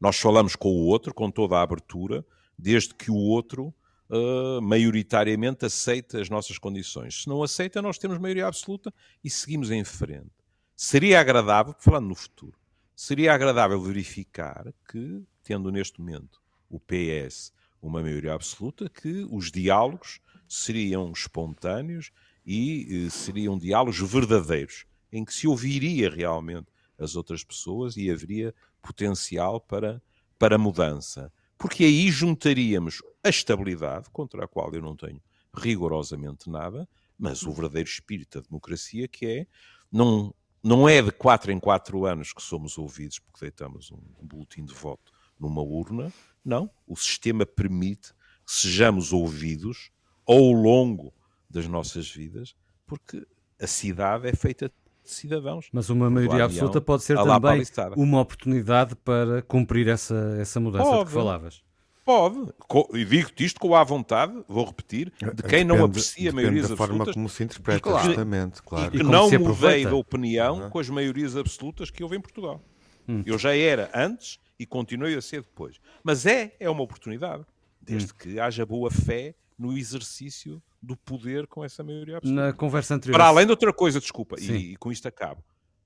Nós 0.00 0.16
falamos 0.16 0.54
com 0.54 0.68
o 0.68 0.86
outro 0.86 1.12
com 1.12 1.28
toda 1.28 1.56
a 1.56 1.62
abertura, 1.62 2.24
desde 2.56 2.94
que 2.94 3.10
o 3.10 3.16
outro 3.16 3.74
uh, 4.08 4.62
maioritariamente 4.62 5.66
aceita 5.66 6.20
as 6.20 6.30
nossas 6.30 6.56
condições. 6.56 7.22
Se 7.22 7.28
não 7.28 7.42
aceita, 7.42 7.82
nós 7.82 7.98
temos 7.98 8.16
maioria 8.18 8.46
absoluta 8.46 8.94
e 9.24 9.28
seguimos 9.28 9.72
em 9.72 9.82
frente. 9.82 10.30
Seria 10.76 11.18
agradável, 11.18 11.74
falando 11.80 12.06
no 12.06 12.14
futuro, 12.14 12.56
seria 12.94 13.34
agradável 13.34 13.80
verificar 13.80 14.72
que, 14.88 15.20
tendo 15.42 15.72
neste 15.72 15.98
momento 16.00 16.40
o 16.70 16.78
PS 16.78 17.52
uma 17.82 18.00
maioria 18.00 18.34
absoluta, 18.34 18.88
que 18.88 19.26
os 19.32 19.50
diálogos 19.50 20.20
seriam 20.48 21.10
espontâneos 21.10 22.12
e 22.48 23.04
eh, 23.04 23.10
seriam 23.10 23.58
diálogos 23.58 24.00
verdadeiros, 24.00 24.86
em 25.12 25.22
que 25.22 25.34
se 25.34 25.46
ouviria 25.46 26.08
realmente 26.08 26.68
as 26.98 27.14
outras 27.14 27.44
pessoas 27.44 27.94
e 27.98 28.10
haveria 28.10 28.54
potencial 28.80 29.60
para, 29.60 30.02
para 30.38 30.56
mudança. 30.56 31.30
Porque 31.58 31.84
aí 31.84 32.10
juntaríamos 32.10 33.02
a 33.22 33.28
estabilidade, 33.28 34.08
contra 34.10 34.46
a 34.46 34.48
qual 34.48 34.72
eu 34.72 34.80
não 34.80 34.96
tenho 34.96 35.20
rigorosamente 35.54 36.48
nada, 36.48 36.88
mas 37.18 37.42
o 37.42 37.52
verdadeiro 37.52 37.88
espírito 37.88 38.40
da 38.40 38.46
democracia, 38.46 39.06
que 39.06 39.26
é 39.26 39.46
não, 39.92 40.34
não 40.62 40.88
é 40.88 41.02
de 41.02 41.12
quatro 41.12 41.52
em 41.52 41.60
quatro 41.60 42.06
anos 42.06 42.32
que 42.32 42.42
somos 42.42 42.78
ouvidos 42.78 43.18
porque 43.18 43.40
deitamos 43.40 43.90
um, 43.90 44.00
um 44.22 44.26
boletim 44.26 44.64
de 44.64 44.72
voto 44.72 45.12
numa 45.38 45.60
urna. 45.60 46.10
Não, 46.42 46.70
o 46.86 46.96
sistema 46.96 47.44
permite 47.44 48.14
que 48.46 48.52
sejamos 48.54 49.12
ouvidos 49.12 49.90
ao 50.26 50.52
longo 50.52 51.12
das 51.48 51.66
nossas 51.66 52.10
vidas, 52.10 52.54
porque 52.86 53.26
a 53.60 53.66
cidade 53.66 54.28
é 54.28 54.34
feita 54.34 54.68
de 54.68 55.10
cidadãos. 55.10 55.68
Mas 55.72 55.90
uma 55.90 56.10
maioria 56.10 56.44
absoluta 56.44 56.80
pode 56.80 57.02
ser 57.02 57.16
também 57.16 57.62
uma 57.96 58.20
oportunidade 58.20 58.94
para 58.96 59.42
cumprir 59.42 59.88
essa, 59.88 60.36
essa 60.40 60.60
mudança 60.60 60.84
pode, 60.84 60.98
de 60.98 61.06
que 61.06 61.12
falavas. 61.12 61.62
Pode, 62.04 62.52
e 62.94 63.04
digo-te 63.04 63.44
isto 63.44 63.60
com 63.60 63.74
a 63.74 63.84
vontade, 63.84 64.32
vou 64.48 64.64
repetir, 64.64 65.10
de 65.10 65.18
quem 65.18 65.34
depende, 65.34 65.64
não 65.64 65.84
aprecia 65.84 66.32
maiorias 66.32 66.68
da 66.68 66.76
forma 66.76 67.04
como 67.12 67.28
se 67.28 67.44
interpreta, 67.44 67.80
claro, 67.80 68.06
justamente, 68.06 68.62
claro. 68.62 68.94
E 68.94 68.98
que 68.98 69.04
não 69.04 69.30
mudei 69.30 69.84
de 69.84 69.92
opinião 69.92 70.62
uhum. 70.62 70.70
com 70.70 70.78
as 70.78 70.88
maiorias 70.88 71.36
absolutas 71.36 71.90
que 71.90 72.02
houve 72.02 72.16
em 72.16 72.20
Portugal. 72.20 72.62
Hum. 73.06 73.22
Eu 73.26 73.38
já 73.38 73.54
era 73.54 73.90
antes 73.94 74.38
e 74.58 74.64
continuei 74.64 75.14
a 75.16 75.20
ser 75.20 75.42
depois. 75.42 75.76
Mas 76.02 76.24
é, 76.24 76.54
é 76.58 76.68
uma 76.68 76.82
oportunidade, 76.82 77.44
desde 77.80 78.12
hum. 78.12 78.16
que 78.18 78.40
haja 78.40 78.64
boa 78.64 78.90
fé 78.90 79.34
no 79.58 79.76
exercício 79.76 80.62
do 80.80 80.96
poder 80.96 81.46
com 81.46 81.64
essa 81.64 81.82
maioria 81.82 82.18
absoluta. 82.18 82.46
Na 82.46 82.52
conversa 82.52 82.94
anterior. 82.94 83.16
Para 83.16 83.26
além 83.26 83.46
de 83.46 83.50
outra 83.50 83.72
coisa, 83.72 84.00
desculpa, 84.00 84.36
e, 84.38 84.72
e, 84.72 84.76
com 84.76 84.92
isto 84.92 85.06
acabo. 85.06 85.42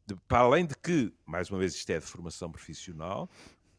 De, 0.06 0.16
para 0.28 0.40
além 0.40 0.66
de 0.66 0.76
que, 0.76 1.12
mais 1.26 1.50
uma 1.50 1.58
vez, 1.58 1.74
isto 1.74 1.90
é 1.90 1.98
de 1.98 2.04
formação 2.04 2.50
profissional, 2.50 3.30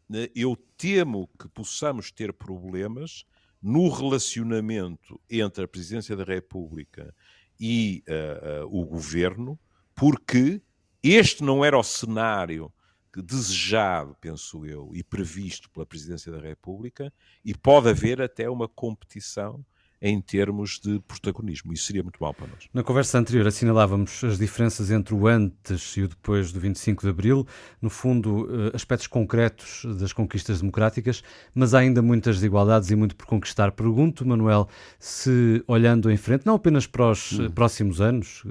né, 0.09 0.27
eu 0.35 0.55
temo 0.77 1.29
que 1.39 1.47
possamos 1.47 2.11
ter 2.11 2.33
problemas 2.33 3.25
no 3.61 3.87
relacionamento 3.89 5.19
entre 5.29 5.63
a 5.63 5.67
Presidência 5.67 6.15
da 6.15 6.23
República 6.23 7.15
e 7.59 8.03
uh, 8.07 8.65
uh, 8.65 8.81
o 8.81 8.85
Governo, 8.85 9.57
porque 9.95 10.61
este 11.01 11.43
não 11.43 11.63
era 11.63 11.77
o 11.77 11.83
cenário 11.83 12.73
desejado, 13.15 14.17
penso 14.19 14.65
eu, 14.65 14.89
e 14.93 15.03
previsto 15.03 15.69
pela 15.69 15.85
Presidência 15.85 16.31
da 16.31 16.39
República, 16.39 17.13
e 17.45 17.53
pode 17.53 17.89
haver 17.89 18.21
até 18.21 18.49
uma 18.49 18.67
competição 18.67 19.63
em 20.03 20.19
termos 20.19 20.81
de 20.83 20.99
protagonismo. 21.07 21.71
Isso 21.71 21.85
seria 21.85 22.03
muito 22.03 22.21
mal 22.21 22.33
para 22.33 22.45
nós. 22.45 22.67
Na 22.73 22.83
conversa 22.83 23.17
anterior 23.17 23.47
assinalávamos 23.47 24.21
as 24.25 24.37
diferenças 24.37 24.91
entre 24.91 25.15
o 25.15 25.25
antes 25.25 25.95
e 25.95 26.01
o 26.01 26.09
depois 26.09 26.51
do 26.51 26.59
25 26.59 27.03
de 27.03 27.09
Abril, 27.09 27.47
no 27.81 27.89
fundo, 27.89 28.49
eh, 28.51 28.75
aspectos 28.75 29.07
concretos 29.07 29.85
das 29.97 30.11
conquistas 30.11 30.59
democráticas, 30.59 31.23
mas 31.55 31.73
há 31.73 31.79
ainda 31.79 32.01
muitas 32.01 32.35
desigualdades 32.35 32.91
e 32.91 32.95
muito 32.97 33.15
por 33.15 33.25
conquistar. 33.25 33.71
Pergunto, 33.71 34.27
Manuel, 34.27 34.67
se 34.99 35.63
olhando 35.67 36.11
em 36.11 36.17
frente, 36.17 36.45
não 36.45 36.55
apenas 36.55 36.85
para 36.85 37.09
os 37.09 37.39
hum. 37.39 37.49
próximos 37.51 38.01
anos, 38.01 38.43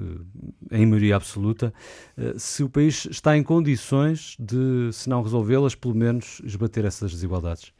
eh, 0.71 0.79
em 0.79 0.87
maioria 0.87 1.15
absoluta, 1.15 1.71
eh, 2.17 2.33
se 2.35 2.63
o 2.63 2.69
país 2.69 3.05
está 3.05 3.37
em 3.37 3.43
condições 3.43 4.35
de, 4.39 4.89
se 4.91 5.07
não 5.07 5.21
resolvê-las, 5.21 5.75
pelo 5.75 5.93
menos 5.93 6.41
esbater 6.43 6.83
essas 6.83 7.11
desigualdades. 7.11 7.71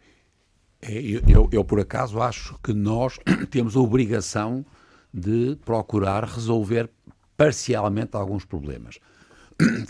É, 0.85 1.01
eu, 1.27 1.47
eu, 1.51 1.63
por 1.63 1.79
acaso, 1.79 2.21
acho 2.21 2.59
que 2.61 2.73
nós 2.73 3.17
temos 3.49 3.75
a 3.75 3.79
obrigação 3.79 4.65
de 5.13 5.55
procurar 5.63 6.25
resolver 6.25 6.89
parcialmente 7.37 8.17
alguns 8.17 8.43
problemas. 8.43 8.99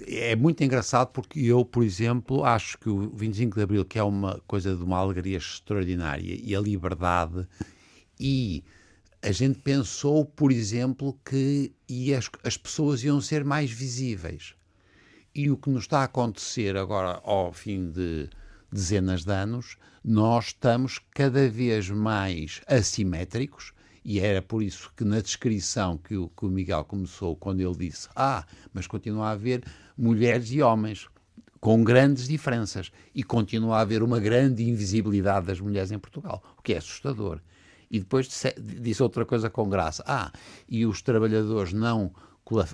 É 0.05 0.35
muito 0.35 0.63
engraçado 0.63 1.07
porque 1.09 1.39
eu, 1.39 1.65
por 1.65 1.83
exemplo, 1.83 2.43
acho 2.43 2.77
que 2.77 2.89
o 2.89 3.09
25 3.09 3.55
de 3.55 3.63
Abril, 3.63 3.85
que 3.85 3.97
é 3.97 4.03
uma 4.03 4.39
coisa 4.45 4.75
de 4.75 4.83
uma 4.83 4.97
alegria 4.97 5.37
extraordinária, 5.37 6.37
e 6.39 6.55
a 6.55 6.59
liberdade, 6.59 7.47
e 8.19 8.63
a 9.21 9.31
gente 9.31 9.59
pensou, 9.59 10.25
por 10.25 10.51
exemplo, 10.51 11.17
que 11.25 11.73
as, 12.15 12.29
as 12.43 12.57
pessoas 12.57 13.03
iam 13.03 13.19
ser 13.19 13.43
mais 13.43 13.71
visíveis. 13.71 14.53
E 15.33 15.49
o 15.49 15.57
que 15.57 15.69
nos 15.69 15.83
está 15.83 16.01
a 16.01 16.03
acontecer 16.03 16.77
agora, 16.77 17.19
ao 17.23 17.51
fim 17.51 17.89
de 17.89 18.29
dezenas 18.73 19.23
de 19.23 19.31
anos, 19.31 19.77
nós 20.03 20.47
estamos 20.47 20.99
cada 21.11 21.47
vez 21.49 21.89
mais 21.89 22.61
assimétricos, 22.67 23.73
e 24.03 24.19
era 24.19 24.41
por 24.41 24.61
isso 24.61 24.91
que 24.97 25.05
na 25.05 25.21
descrição 25.21 25.97
que 25.97 26.17
o, 26.17 26.27
que 26.27 26.45
o 26.45 26.49
Miguel 26.49 26.83
começou, 26.83 27.35
quando 27.35 27.61
ele 27.61 27.75
disse: 27.75 28.09
Ah, 28.15 28.45
mas 28.73 28.87
continua 28.87 29.27
a 29.27 29.31
haver 29.31 29.63
mulheres 29.97 30.51
e 30.51 30.61
homens 30.61 31.07
com 31.61 31.81
grandes 31.81 32.27
diferenças, 32.27 32.91
e 33.15 33.23
continua 33.23 33.77
a 33.77 33.81
haver 33.81 34.03
uma 34.03 34.19
grande 34.19 34.67
invisibilidade 34.67 35.45
das 35.45 35.61
mulheres 35.61 35.91
em 35.91 35.99
Portugal, 35.99 36.43
o 36.57 36.61
que 36.61 36.73
é 36.73 36.77
assustador. 36.77 37.39
E 37.89 37.99
depois 37.99 38.27
disse 38.81 39.01
outra 39.01 39.23
coisa 39.23 39.49
com 39.49 39.69
graça: 39.69 40.03
Ah, 40.05 40.31
e 40.67 40.85
os 40.85 41.01
trabalhadores 41.01 41.71
não 41.71 42.11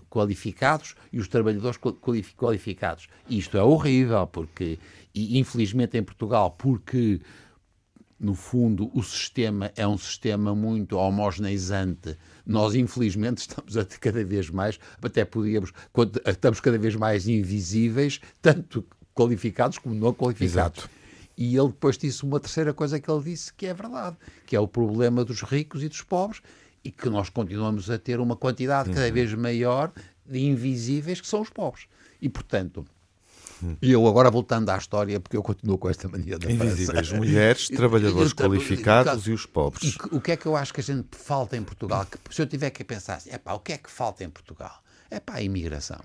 qualificados 0.10 0.96
e 1.12 1.20
os 1.20 1.28
trabalhadores 1.28 1.80
qualificados. 2.36 3.08
Isto 3.30 3.58
é 3.58 3.64
horrível, 3.64 4.26
porque 4.28 4.80
e 5.14 5.40
infelizmente 5.40 5.98
em 5.98 6.04
Portugal, 6.04 6.52
porque 6.52 7.20
no 8.20 8.36
fundo 8.36 8.92
o 8.94 9.02
sistema 9.02 9.72
é 9.76 9.88
um 9.88 9.98
sistema 9.98 10.54
muito 10.54 10.98
homogeneizante, 10.98 12.18
nós 12.46 12.76
infelizmente 12.76 13.40
estamos 13.48 13.78
a 13.78 13.86
cada 13.86 14.24
vez 14.24 14.50
mais, 14.50 14.80
até 15.02 15.24
podíamos, 15.24 15.72
estamos 16.26 16.60
cada 16.60 16.78
vez 16.78 16.96
mais 16.96 17.28
invisíveis, 17.28 18.20
tanto 18.42 18.86
qualificados 19.14 19.78
como 19.78 19.96
não 19.96 20.14
qualificados. 20.14 20.84
Exato. 20.84 20.90
E 21.38 21.56
ele 21.56 21.68
depois 21.68 21.98
disse 21.98 22.24
uma 22.24 22.40
terceira 22.40 22.74
coisa 22.74 23.00
que 23.00 23.10
ele 23.10 23.24
disse 23.24 23.54
que 23.54 23.66
é 23.66 23.74
verdade, 23.74 24.18
que 24.46 24.56
é 24.56 24.60
o 24.60 24.68
problema 24.68 25.24
dos 25.24 25.42
ricos 25.42 25.82
e 25.82 25.88
dos 25.88 26.02
pobres, 26.02 26.42
e 26.84 26.92
que 26.92 27.10
nós 27.10 27.30
continuamos 27.30 27.90
a 27.90 27.98
ter 27.98 28.20
uma 28.20 28.36
quantidade 28.36 28.92
cada 28.92 29.12
vez 29.12 29.34
maior 29.34 29.92
de 30.26 30.40
invisíveis 30.40 31.20
que 31.20 31.28
são 31.28 31.42
os 31.42 31.50
pobres. 31.50 31.86
E, 32.22 32.30
portanto, 32.30 32.86
e 33.82 33.92
eu 33.92 34.06
agora 34.08 34.32
voltando 34.32 34.70
à 34.70 34.78
história, 34.78 35.20
porque 35.20 35.36
eu 35.36 35.44
continuo 35.44 35.78
com 35.78 35.90
esta 35.90 36.08
mania 36.08 36.38
da 36.40 36.50
Invisíveis, 36.50 37.12
mulheres, 37.12 37.68
trabalhadores 37.70 38.34
qualificados 38.34 39.28
e 39.28 39.32
os 39.32 39.46
pobres. 39.46 39.96
E 39.96 40.16
o 40.16 40.22
que 40.22 40.32
é 40.32 40.38
que 40.38 40.46
eu 40.46 40.56
acho 40.56 40.74
que 40.74 40.80
a 40.80 40.84
gente 40.84 41.08
falta 41.12 41.58
em 41.58 41.64
Portugal? 41.64 42.06
Que, 42.06 42.18
se 42.34 42.42
eu 42.42 42.48
tiver 42.48 42.70
que 42.70 42.84
pensar 42.84 43.16
assim, 43.16 43.32
epá, 43.32 43.54
o 43.54 43.60
que 43.60 43.74
é 43.74 43.78
que 43.78 43.90
falta 43.90 44.24
em 44.24 44.30
Portugal? 44.30 44.82
É 45.10 45.20
para 45.20 45.36
a 45.36 45.42
imigração. 45.42 46.00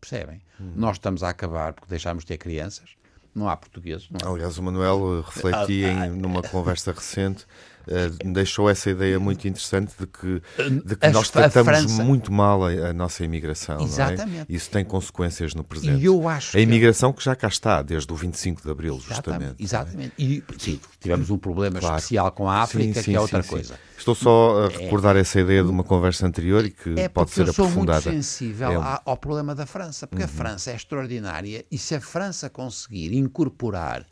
Percebem? 0.00 0.42
Hum. 0.60 0.72
Nós 0.76 0.96
estamos 0.96 1.22
a 1.22 1.30
acabar 1.30 1.72
porque 1.72 1.88
deixámos 1.88 2.24
de 2.24 2.28
ter 2.28 2.38
crianças, 2.38 2.90
não 3.34 3.48
há 3.48 3.56
portugueses. 3.56 4.08
Não 4.10 4.30
há... 4.30 4.34
Aliás, 4.34 4.58
o 4.58 4.62
Manuel 4.62 5.22
refletia 5.22 5.98
ah, 5.98 6.06
em, 6.06 6.10
numa 6.10 6.42
conversa 6.42 6.92
recente 6.92 7.46
uh, 7.88 8.32
deixou 8.32 8.68
essa 8.68 8.90
ideia 8.90 9.18
muito 9.18 9.46
interessante 9.46 9.92
de 9.98 10.06
que, 10.06 10.42
de 10.84 10.96
que 10.96 11.08
nós 11.08 11.30
tratamos 11.30 11.72
França... 11.72 12.04
muito 12.04 12.32
mal 12.32 12.64
a, 12.64 12.70
a, 12.70 12.92
nossa 12.92 13.24
imigração. 13.24 13.80
Exatamente. 13.80 14.52
É? 14.52 14.54
Isso 14.54 14.70
tem 14.70 14.84
consequências 14.84 15.54
no 15.54 15.64
presente. 15.64 16.00
E 16.00 16.04
eu 16.04 16.28
acho 16.28 16.56
a 16.56 16.60
imigração 16.60 17.12
que... 17.12 17.18
que 17.18 17.24
já 17.24 17.36
cá 17.36 17.48
está, 17.48 17.82
desde 17.82 18.12
o 18.12 18.16
25 18.16 18.62
de 18.62 18.70
Abril, 18.70 19.00
justamente. 19.00 19.62
Exatamente. 19.62 20.12
É? 20.18 20.22
E 20.22 20.44
sim, 20.58 20.80
tivemos 21.00 21.30
um 21.30 21.38
problema 21.38 21.80
claro. 21.80 21.96
especial 21.96 22.30
com 22.32 22.48
a 22.48 22.62
África, 22.62 22.94
sim, 22.94 23.02
sim, 23.02 23.10
que 23.10 23.16
é 23.16 23.20
outra 23.20 23.42
coisa. 23.42 23.78
Estou 23.96 24.14
só 24.14 24.64
a 24.64 24.66
é. 24.66 24.76
recordar 24.76 25.16
é, 25.16 25.20
essa 25.20 25.40
ideia 25.40 25.62
de 25.62 25.70
uma 25.70 25.84
conversa 25.84 26.26
anterior 26.26 26.64
e 26.64 26.70
que 26.70 26.98
é 26.98 27.08
pode 27.08 27.30
ser 27.30 27.48
aprofundada. 27.48 27.98
Eu 27.98 28.02
sou 28.02 28.12
muito 28.12 28.24
sensível 28.24 28.82
é 28.82 29.00
ao 29.04 29.16
problema 29.16 29.54
da 29.54 29.66
França, 29.66 30.06
porque 30.06 30.22
uhum. 30.22 30.30
a 30.30 30.32
França 30.32 30.70
é 30.70 30.74
extraordinária 30.74 31.64
e 31.70 31.78
se 31.78 31.94
a 31.94 32.00
França 32.00 32.50
conseguir 32.50 33.14
incorporar, 33.14 34.04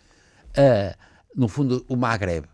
a, 0.57 0.97
no 1.37 1.49
fundo, 1.49 1.85
o 1.89 1.97
Maghreb 1.97 2.47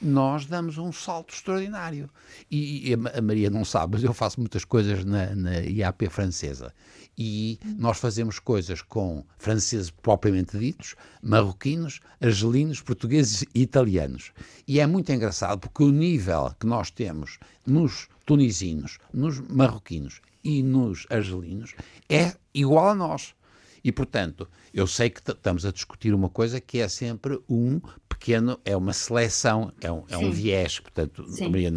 nós 0.00 0.46
damos 0.46 0.78
um 0.78 0.92
salto 0.92 1.34
extraordinário. 1.34 2.10
E, 2.50 2.90
e, 2.90 2.94
a 2.94 3.22
Maria 3.22 3.50
não 3.50 3.64
sabe, 3.64 3.94
mas 3.94 4.04
eu 4.04 4.12
faço 4.12 4.40
muitas 4.40 4.64
coisas 4.64 5.04
na, 5.04 5.34
na 5.34 5.60
IAP 5.60 6.08
francesa. 6.08 6.72
E 7.16 7.60
nós 7.78 7.98
fazemos 7.98 8.38
coisas 8.38 8.82
com 8.82 9.24
franceses 9.38 9.90
propriamente 9.90 10.58
ditos, 10.58 10.96
marroquinos, 11.22 12.00
argelinos, 12.20 12.80
portugueses 12.80 13.44
e 13.54 13.62
italianos. 13.62 14.32
E 14.66 14.80
é 14.80 14.86
muito 14.86 15.12
engraçado 15.12 15.60
porque 15.60 15.84
o 15.84 15.92
nível 15.92 16.52
que 16.58 16.66
nós 16.66 16.90
temos 16.90 17.38
nos 17.64 18.08
tunisinos, 18.26 18.98
nos 19.12 19.40
marroquinos 19.40 20.20
e 20.42 20.62
nos 20.62 21.06
argelinos 21.08 21.74
é 22.08 22.34
igual 22.52 22.90
a 22.90 22.94
nós. 22.94 23.34
E, 23.84 23.92
portanto, 23.92 24.48
eu 24.72 24.86
sei 24.86 25.10
que 25.10 25.20
estamos 25.30 25.66
a 25.66 25.70
discutir 25.70 26.14
uma 26.14 26.30
coisa 26.30 26.58
que 26.60 26.80
é 26.80 26.88
sempre 26.88 27.38
um 27.48 27.80
pequeno, 28.08 28.58
é 28.64 28.74
uma 28.74 28.94
seleção, 28.94 29.70
é 29.80 29.92
um, 29.92 30.04
é 30.08 30.16
um 30.16 30.30
viés, 30.30 30.80
portanto, 30.80 31.24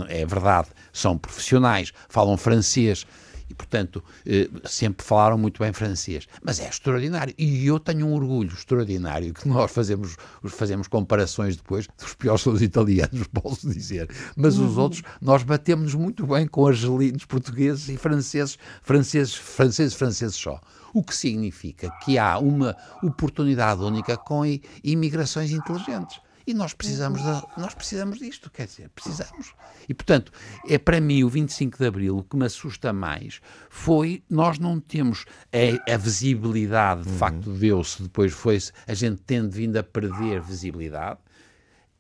é 0.07 0.25
verdade, 0.25 0.69
são 0.93 1.17
profissionais, 1.17 1.91
falam 2.07 2.37
francês 2.37 3.05
e, 3.49 3.53
portanto, 3.53 4.03
eh, 4.25 4.49
sempre 4.65 5.05
falaram 5.05 5.37
muito 5.37 5.61
bem 5.61 5.71
francês. 5.71 6.27
Mas 6.43 6.59
é 6.59 6.67
extraordinário. 6.67 7.33
E 7.37 7.65
eu 7.65 7.79
tenho 7.79 8.05
um 8.05 8.13
orgulho 8.13 8.51
extraordinário 8.53 9.33
que 9.33 9.47
nós 9.47 9.71
fazemos, 9.71 10.15
fazemos 10.45 10.87
comparações 10.87 11.55
depois 11.55 11.87
dos 11.97 12.13
piores 12.13 12.41
são 12.41 12.53
os 12.53 12.61
italianos, 12.61 13.27
posso 13.31 13.69
dizer. 13.69 14.09
Mas 14.35 14.57
os 14.57 14.75
uhum. 14.75 14.83
outros, 14.83 15.01
nós 15.21 15.43
batemos-nos 15.43 15.95
muito 15.95 16.27
bem 16.27 16.45
com 16.45 16.67
argelinos, 16.67 17.25
portugueses 17.25 17.87
e 17.89 17.97
franceses, 17.97 18.57
franceses, 18.81 19.35
franceses, 19.35 19.93
franceses 19.93 20.35
só. 20.35 20.59
O 20.93 21.03
que 21.03 21.15
significa 21.15 21.91
que 22.03 22.17
há 22.17 22.37
uma 22.39 22.75
oportunidade 23.03 23.81
única 23.81 24.17
com 24.17 24.43
imigrações 24.83 25.51
inteligentes. 25.51 26.19
E 26.47 26.53
nós 26.53 26.73
precisamos, 26.73 27.21
de, 27.21 27.43
nós 27.57 27.73
precisamos 27.73 28.19
disto, 28.19 28.49
quer 28.49 28.67
dizer, 28.67 28.89
precisamos. 28.95 29.53
E, 29.89 29.93
portanto, 29.93 30.31
é 30.65 30.77
para 30.77 31.01
mim 31.01 31.21
o 31.25 31.29
25 31.29 31.77
de 31.77 31.85
Abril 31.85 32.17
o 32.19 32.23
que 32.23 32.37
me 32.37 32.45
assusta 32.45 32.93
mais 32.93 33.41
foi 33.69 34.23
nós 34.29 34.57
não 34.57 34.79
temos 34.79 35.25
a, 35.51 35.93
a 35.93 35.97
visibilidade, 35.97 37.01
de 37.01 37.09
uhum. 37.09 37.17
facto, 37.17 37.51
deu-se, 37.51 38.01
depois 38.01 38.31
foi-se, 38.31 38.71
a 38.87 38.93
gente 38.93 39.21
tendo 39.27 39.51
vindo 39.51 39.75
a 39.75 39.83
perder 39.83 40.39
visibilidade, 40.39 41.19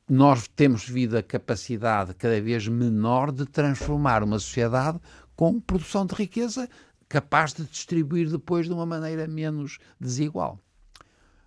nós 0.09 0.47
temos 0.47 0.87
vindo 0.87 1.17
a 1.17 1.23
capacidade 1.23 2.13
cada 2.13 2.39
vez 2.39 2.65
menor 2.69 3.33
de 3.33 3.45
transformar 3.45 4.23
uma 4.23 4.39
sociedade 4.39 4.97
com 5.35 5.59
produção 5.59 6.05
de 6.05 6.15
riqueza 6.15 6.69
capaz 7.07 7.53
de 7.53 7.63
distribuir 7.63 8.29
depois 8.29 8.65
de 8.67 8.73
uma 8.73 8.85
maneira 8.85 9.27
menos 9.27 9.79
desigual. 9.99 10.59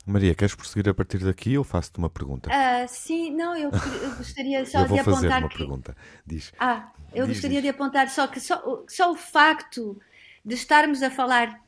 Maria, 0.07 0.35
queres 0.35 0.55
prosseguir 0.55 0.90
a 0.90 0.94
partir 0.94 1.18
daqui 1.18 1.57
ou 1.59 1.64
faço-te 1.64 1.99
uma 1.99 2.09
pergunta? 2.09 2.51
Uh, 2.51 2.88
sim, 2.88 3.31
não, 3.35 3.55
eu, 3.55 3.70
eu 3.70 4.16
gostaria 4.16 4.64
só 4.66 4.81
eu 4.81 4.88
de 4.88 4.99
apontar. 4.99 5.14
Fazer 5.14 5.29
uma 5.29 5.49
que... 5.49 5.59
pergunta. 5.59 5.96
Diz. 6.27 6.53
Ah, 6.59 6.90
eu 7.12 7.27
diz, 7.27 7.37
gostaria 7.37 7.61
diz. 7.61 7.62
de 7.62 7.68
apontar 7.68 8.09
só 8.09 8.27
que 8.27 8.40
só, 8.40 8.85
só 8.88 9.12
o 9.12 9.16
facto 9.16 10.01
de 10.44 10.55
estarmos 10.55 11.03
a 11.03 11.11
falar 11.11 11.61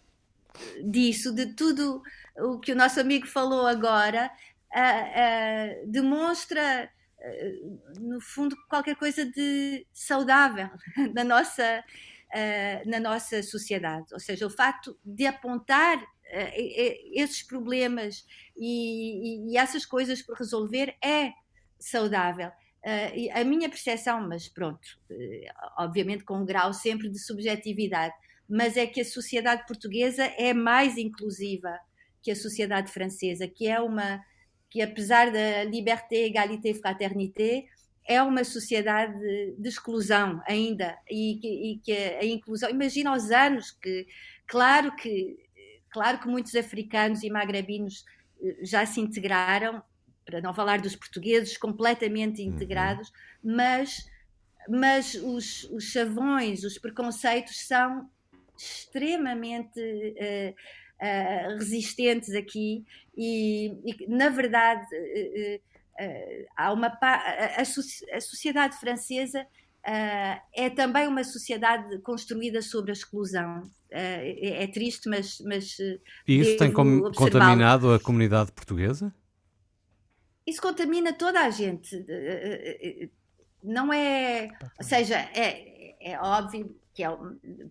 disso, 0.82 1.32
de 1.34 1.46
tudo 1.54 2.02
o 2.38 2.58
que 2.58 2.72
o 2.72 2.76
nosso 2.76 2.98
amigo 2.98 3.26
falou 3.26 3.66
agora, 3.66 4.30
uh, 4.74 5.84
uh, 5.84 5.90
demonstra, 5.90 6.90
no 8.00 8.20
fundo, 8.20 8.56
qualquer 8.68 8.96
coisa 8.96 9.24
de 9.26 9.86
saudável 9.92 10.70
na 11.14 11.22
nossa, 11.22 11.84
na 12.86 12.98
nossa 12.98 13.42
sociedade. 13.42 14.06
Ou 14.12 14.20
seja, 14.20 14.46
o 14.46 14.50
facto 14.50 14.98
de 15.04 15.26
apontar 15.26 16.02
esses 17.12 17.42
problemas 17.42 18.24
e, 18.56 19.52
e, 19.52 19.58
essas 19.58 19.84
coisas 19.84 20.22
por 20.22 20.36
resolver 20.38 20.94
é 21.04 21.32
saudável. 21.78 22.50
Uh, 22.84 23.40
a 23.40 23.44
minha 23.44 23.68
percepção, 23.68 24.26
mas 24.26 24.48
pronto, 24.48 24.80
uh, 25.10 25.84
obviamente 25.84 26.24
com 26.24 26.38
um 26.38 26.44
grau 26.44 26.72
sempre 26.72 27.08
de 27.08 27.18
subjetividade, 27.18 28.14
mas 28.48 28.76
é 28.76 28.86
que 28.86 29.00
a 29.00 29.04
sociedade 29.04 29.64
portuguesa 29.66 30.24
é 30.24 30.52
mais 30.52 30.98
inclusiva 30.98 31.78
que 32.20 32.30
a 32.30 32.36
sociedade 32.36 32.90
francesa, 32.90 33.46
que 33.46 33.68
é 33.68 33.80
uma 33.80 34.20
que 34.68 34.80
apesar 34.80 35.30
da 35.30 35.64
liberté, 35.64 36.24
égalité, 36.24 36.72
fraternité, 36.72 37.66
é 38.06 38.22
uma 38.22 38.44
sociedade 38.44 39.18
de 39.56 39.68
exclusão 39.68 40.42
ainda 40.46 40.96
e, 41.10 41.72
e 41.72 41.78
que 41.78 41.92
a 41.92 42.24
inclusão 42.24 42.68
imagina 42.70 43.14
os 43.14 43.30
anos 43.30 43.70
que 43.70 44.06
claro 44.46 44.94
que 44.96 45.38
claro 45.90 46.18
que 46.18 46.26
muitos 46.26 46.54
africanos 46.54 47.22
e 47.22 47.30
magrebinos 47.30 48.04
eh, 48.42 48.56
já 48.62 48.84
se 48.84 49.00
integraram 49.00 49.82
para 50.24 50.40
não 50.40 50.52
falar 50.52 50.80
dos 50.80 50.96
portugueses 50.96 51.56
completamente 51.56 52.42
uhum. 52.42 52.48
integrados 52.48 53.08
uhum. 53.42 53.56
mas 53.56 54.10
mas 54.68 55.14
os, 55.14 55.64
os 55.64 55.84
chavões 55.84 56.64
os 56.64 56.78
preconceitos 56.78 57.66
são 57.66 58.08
extremamente 58.56 59.80
uh, 59.80 60.54
uh, 61.02 61.58
resistentes 61.58 62.34
aqui 62.34 62.84
e, 63.16 63.72
e 63.84 64.06
na 64.08 64.28
verdade 64.28 64.86
uh, 64.94 65.56
uh, 65.56 65.72
há 66.56 66.72
uma 66.72 66.88
a, 67.00 67.60
a, 67.60 68.20
sociedade 68.20 68.76
francesa 68.78 69.42
uh, 69.42 70.40
é 70.54 70.70
também 70.70 71.06
uma 71.06 71.24
sociedade 71.24 71.98
construída 71.98 72.62
sobre 72.62 72.90
a 72.90 72.94
exclusão. 72.94 73.62
Uh, 73.62 73.70
é, 73.90 74.64
é, 74.64 74.66
triste, 74.66 75.08
mas. 75.08 75.38
mas 75.40 75.78
e 76.26 76.40
isso 76.40 76.56
tem 76.56 76.72
contaminado 76.72 77.92
a 77.92 78.00
comunidade 78.00 78.52
portuguesa? 78.52 79.14
Isso 80.46 80.60
contamina 80.60 81.12
toda 81.12 81.40
a 81.40 81.50
gente. 81.50 82.04
Não 83.62 83.92
é. 83.92 84.48
Ou 84.78 84.84
seja, 84.84 85.16
é, 85.16 86.12
é 86.12 86.18
óbvio 86.18 86.74
que 86.94 87.02
é, 87.02 87.08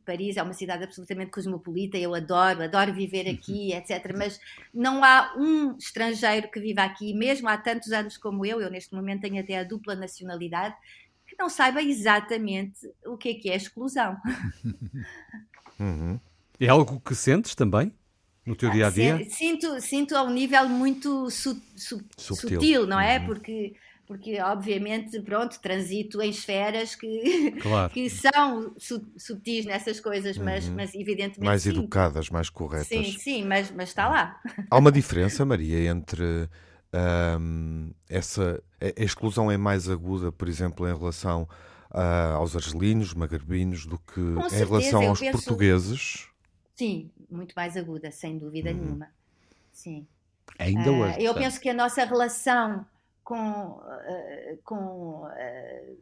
Paris 0.06 0.38
é 0.38 0.44
uma 0.44 0.54
cidade 0.54 0.84
absolutamente 0.84 1.32
cosmopolita, 1.32 1.98
eu 1.98 2.16
adoro, 2.16 2.64
adoro 2.64 2.94
viver 2.94 3.30
aqui, 3.30 3.74
etc. 3.74 4.14
Mas 4.18 4.40
não 4.74 5.04
há 5.04 5.34
um 5.38 5.78
estrangeiro 5.78 6.50
que 6.50 6.60
viva 6.60 6.82
aqui, 6.82 7.14
mesmo 7.14 7.48
há 7.48 7.58
tantos 7.58 7.92
anos 7.92 8.18
como 8.18 8.46
eu, 8.46 8.62
eu 8.62 8.70
neste 8.70 8.94
momento 8.96 9.22
tenho 9.22 9.40
até 9.40 9.60
a 9.60 9.64
dupla 9.64 9.96
nacionalidade, 9.96 10.76
que 11.28 11.36
não 11.38 11.50
saiba 11.50 11.82
exatamente 11.82 12.92
o 13.06 13.16
que 13.16 13.30
é 13.30 13.34
que 13.36 13.50
é 13.50 13.56
exclusão. 13.56 14.18
Uhum. 15.80 16.20
É 16.60 16.68
algo 16.68 17.00
que 17.00 17.16
sentes 17.16 17.56
também? 17.56 17.92
No 18.46 18.56
teu 18.56 18.70
dia 18.70 18.86
a 18.86 18.90
dia? 18.92 19.28
Sinto, 19.30 19.82
sinto 19.82 20.16
a 20.16 20.22
um 20.22 20.30
nível 20.30 20.70
muito 20.70 21.28
su, 21.32 21.60
su, 21.76 22.04
sutil. 22.16 22.60
sutil. 22.60 22.86
não 22.86 23.00
é? 23.00 23.18
Uhum. 23.18 23.26
Porque 23.26 23.76
porque 24.06 24.42
obviamente, 24.42 25.22
pronto, 25.22 25.60
transito 25.60 26.22
em 26.22 26.30
esferas 26.30 26.96
que, 26.96 27.52
claro. 27.62 27.92
que 27.94 28.10
são 28.10 28.74
su 28.78 29.06
subtis 29.18 29.66
nessas 29.66 30.00
coisas, 30.00 30.38
mas, 30.38 30.68
uhum. 30.68 30.76
mas 30.76 30.94
evidentemente. 30.94 31.46
Mais 31.46 31.64
sim. 31.64 31.70
educadas, 31.70 32.30
mais 32.30 32.50
corretas. 32.50 32.88
Sim, 32.88 33.18
sim, 33.18 33.46
mas, 33.46 33.72
mas 33.72 33.90
está 33.90 34.10
lá. 34.10 34.42
Há 34.70 34.78
uma 34.78 34.92
diferença, 34.92 35.46
Maria, 35.46 35.90
entre 35.90 36.50
um, 37.40 37.92
essa. 38.10 38.62
A 38.82 39.04
exclusão 39.04 39.50
é 39.50 39.58
mais 39.58 39.90
aguda, 39.90 40.32
por 40.32 40.50
exemplo, 40.50 40.88
em 40.88 40.98
relação 40.98 41.48
uh, 41.92 42.36
aos 42.36 42.56
argelinos, 42.56 43.14
magrebinos, 43.14 43.86
do 43.86 43.98
que 43.98 44.16
Com 44.16 44.46
em 44.46 44.50
certeza, 44.50 44.66
relação 44.66 45.08
aos 45.08 45.20
penso... 45.20 45.32
portugueses? 45.32 46.28
Sim, 46.76 47.12
muito 47.30 47.54
mais 47.56 47.78
aguda, 47.78 48.12
sem 48.12 48.38
dúvida 48.38 48.72
uhum. 48.72 48.78
nenhuma. 48.78 49.08
Sim. 49.72 50.08
Ainda 50.60 50.92
hoje. 50.92 51.20
Uh, 51.20 51.22
eu 51.22 51.34
penso 51.34 51.60
que 51.60 51.70
a 51.70 51.74
nossa 51.74 52.04
relação 52.04 52.86
com, 53.24 53.80
uh, 53.80 54.58
com 54.64 55.26
uh, 55.26 55.98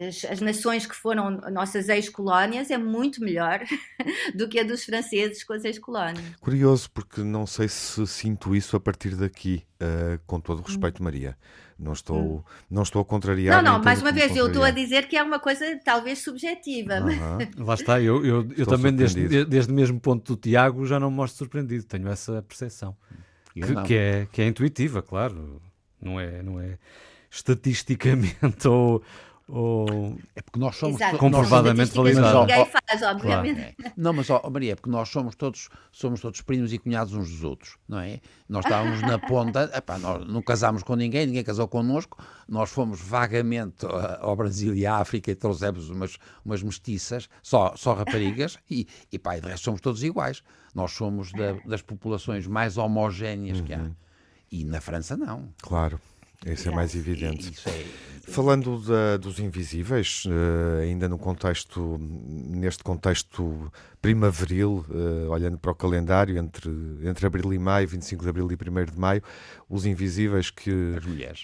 as, 0.00 0.24
as, 0.24 0.40
nações 0.40 0.86
que 0.86 0.94
foram 0.94 1.40
nossas 1.50 1.88
ex-colónias 1.88 2.70
é 2.70 2.78
muito 2.78 3.22
melhor 3.22 3.60
do 4.34 4.48
que 4.48 4.58
a 4.58 4.62
dos 4.62 4.84
franceses 4.84 5.44
com 5.44 5.52
as 5.52 5.64
ex-colónias. 5.64 6.24
Curioso, 6.40 6.90
porque 6.90 7.22
não 7.22 7.46
sei 7.46 7.68
se 7.68 8.06
sinto 8.06 8.54
isso 8.54 8.76
a 8.76 8.80
partir 8.80 9.16
daqui, 9.16 9.64
uh, 9.80 10.20
com 10.26 10.40
todo 10.40 10.60
o 10.60 10.62
respeito, 10.62 11.00
hum. 11.00 11.04
Maria. 11.04 11.36
Não 11.78 11.94
estou, 11.94 12.18
hum. 12.18 12.42
não 12.70 12.82
estou 12.82 13.00
a 13.00 13.04
contrariar. 13.06 13.62
Não, 13.62 13.72
não, 13.78 13.82
mais 13.82 14.02
uma 14.02 14.12
vez, 14.12 14.36
eu 14.36 14.48
estou 14.48 14.62
a 14.62 14.70
dizer 14.70 15.08
que 15.08 15.16
é 15.16 15.22
uma 15.22 15.38
coisa 15.38 15.80
talvez 15.82 16.18
subjetiva. 16.18 17.00
Uhum. 17.00 17.38
Lá 17.64 17.74
está, 17.74 18.00
eu, 18.00 18.24
eu, 18.24 18.46
eu 18.54 18.66
também, 18.66 18.94
desde, 18.94 19.46
desde 19.46 19.72
o 19.72 19.74
mesmo 19.74 19.98
ponto 19.98 20.34
do 20.34 20.40
Tiago, 20.40 20.84
já 20.84 21.00
não 21.00 21.10
me 21.10 21.16
mostro 21.16 21.38
surpreendido, 21.38 21.84
tenho 21.84 22.08
essa 22.08 22.42
percepção. 22.42 22.94
Que, 23.54 23.60
que, 23.86 23.94
é, 23.94 24.28
que 24.30 24.42
é 24.42 24.46
intuitiva, 24.46 25.02
claro 25.02 25.60
não 26.00 26.18
é, 26.18 26.42
não 26.42 26.60
é 26.60 26.78
estatisticamente 27.30 28.66
ou, 28.66 29.02
ou 29.48 30.16
é 30.34 30.42
porque 30.42 30.58
nós 30.58 30.76
somos 30.76 31.00
Exato. 31.00 31.18
comprovadamente 31.18 31.92
validado. 31.94 32.40
Ninguém 32.40 32.66
faz, 32.66 33.02
obviamente. 33.02 33.74
Claro. 33.76 33.94
Não, 33.96 34.12
mas 34.12 34.30
ó, 34.30 34.48
Maria, 34.50 34.72
é 34.72 34.74
porque 34.74 34.90
nós 34.90 35.08
somos 35.08 35.34
todos, 35.34 35.68
somos 35.90 36.20
todos 36.20 36.40
primos 36.40 36.72
e 36.72 36.78
cunhados 36.78 37.14
uns 37.14 37.30
dos 37.30 37.44
outros, 37.44 37.76
não 37.88 37.98
é? 37.98 38.20
Nós 38.48 38.64
estávamos 38.64 39.00
na 39.02 39.18
ponta, 39.18 39.70
epá, 39.74 39.98
nós 39.98 40.26
não 40.26 40.42
casámos 40.42 40.82
com 40.82 40.94
ninguém, 40.94 41.26
ninguém 41.26 41.44
casou 41.44 41.66
connosco, 41.68 42.22
nós 42.48 42.70
fomos 42.70 43.00
vagamente 43.00 43.86
ao 44.20 44.36
Brasil 44.36 44.74
e 44.74 44.86
à 44.86 44.96
África 44.96 45.30
e 45.30 45.34
trouxemos 45.34 45.90
umas, 45.90 46.16
umas 46.44 46.62
mestiças, 46.62 47.28
só, 47.42 47.74
só 47.76 47.94
raparigas, 47.94 48.58
e, 48.70 48.86
e 49.10 49.18
pá, 49.18 49.36
e 49.36 49.40
de 49.40 49.48
resto 49.48 49.64
somos 49.64 49.80
todos 49.80 50.02
iguais. 50.02 50.42
Nós 50.72 50.92
somos 50.92 51.32
da, 51.32 51.54
das 51.64 51.82
populações 51.82 52.46
mais 52.46 52.76
homogéneas 52.78 53.58
uhum. 53.58 53.64
que 53.64 53.74
há. 53.74 53.90
E 54.50 54.64
na 54.64 54.80
França 54.80 55.16
não. 55.16 55.48
Claro. 55.62 56.00
Isso 56.44 56.68
é 56.68 56.72
mais 56.72 56.94
evidente. 56.94 57.52
É... 57.68 58.10
Falando 58.30 58.80
da, 58.80 59.16
dos 59.16 59.38
invisíveis, 59.38 60.24
uh, 60.24 60.80
ainda 60.82 61.08
no 61.08 61.18
contexto, 61.18 61.98
neste 62.00 62.82
contexto 62.82 63.70
primaveril, 64.00 64.86
uh, 64.88 65.30
olhando 65.30 65.58
para 65.58 65.72
o 65.72 65.74
calendário 65.74 66.38
entre, 66.38 66.70
entre 67.02 67.26
abril 67.26 67.52
e 67.52 67.58
maio, 67.58 67.88
25 67.88 68.22
de 68.22 68.30
abril 68.30 68.48
e 68.50 68.54
1 68.54 68.84
de 68.92 68.98
maio, 68.98 69.22
os 69.68 69.84
invisíveis 69.84 70.48
que, 70.48 70.94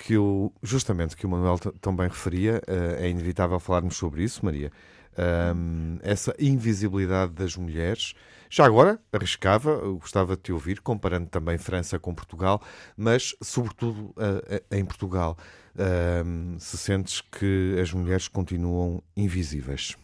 que 0.03 0.16
o, 0.16 0.53
justamente 0.62 1.16
que 1.16 1.27
o 1.27 1.29
Manuel 1.29 1.59
também 1.81 2.09
referia, 2.09 2.62
uh, 2.69 3.03
é 3.03 3.11
inevitável 3.11 3.59
falarmos 3.59 3.97
sobre 3.97 4.23
isso, 4.23 4.45
Maria. 4.45 4.71
Um, 5.19 5.99
essa 6.03 6.35
invisibilidade 6.38 7.33
das 7.33 7.57
mulheres 7.57 8.14
já 8.50 8.64
agora, 8.64 9.00
arriscava, 9.12 9.76
gostava 9.98 10.37
de 10.37 10.42
te 10.42 10.52
ouvir, 10.52 10.80
comparando 10.80 11.28
também 11.28 11.59
França 11.59 11.98
com 11.98 12.14
Portugal, 12.14 12.62
mas 12.96 13.35
sobretudo 13.42 14.14
uh, 14.16 14.74
em 14.74 14.85
Portugal, 14.85 15.37
uh, 15.74 16.61
se 16.61 16.78
sentes 16.78 17.20
que 17.20 17.76
as 17.80 17.92
mulheres 17.92 18.28
continuam 18.28 19.02
invisíveis? 19.16 19.96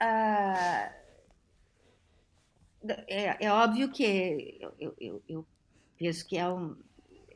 Uh, 0.00 1.02
é, 3.06 3.46
é, 3.46 3.52
óbvio 3.52 3.90
que 3.90 4.58
eu, 4.78 4.94
eu, 4.98 5.22
eu, 5.28 5.46
penso 5.96 6.26
que 6.26 6.36
é, 6.36 6.48
um, 6.48 6.76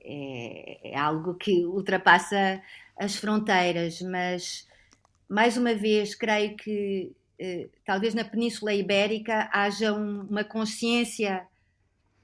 é, 0.02 0.90
é 0.90 0.98
algo 0.98 1.34
que 1.34 1.64
ultrapassa 1.64 2.60
as 2.98 3.16
fronteiras, 3.16 4.00
mas 4.02 4.66
mais 5.28 5.56
uma 5.56 5.74
vez 5.74 6.14
creio 6.14 6.56
que 6.56 7.14
talvez 7.84 8.14
na 8.14 8.24
Península 8.24 8.72
Ibérica 8.72 9.48
haja 9.52 9.92
um, 9.92 10.22
uma 10.22 10.44
consciência 10.44 11.46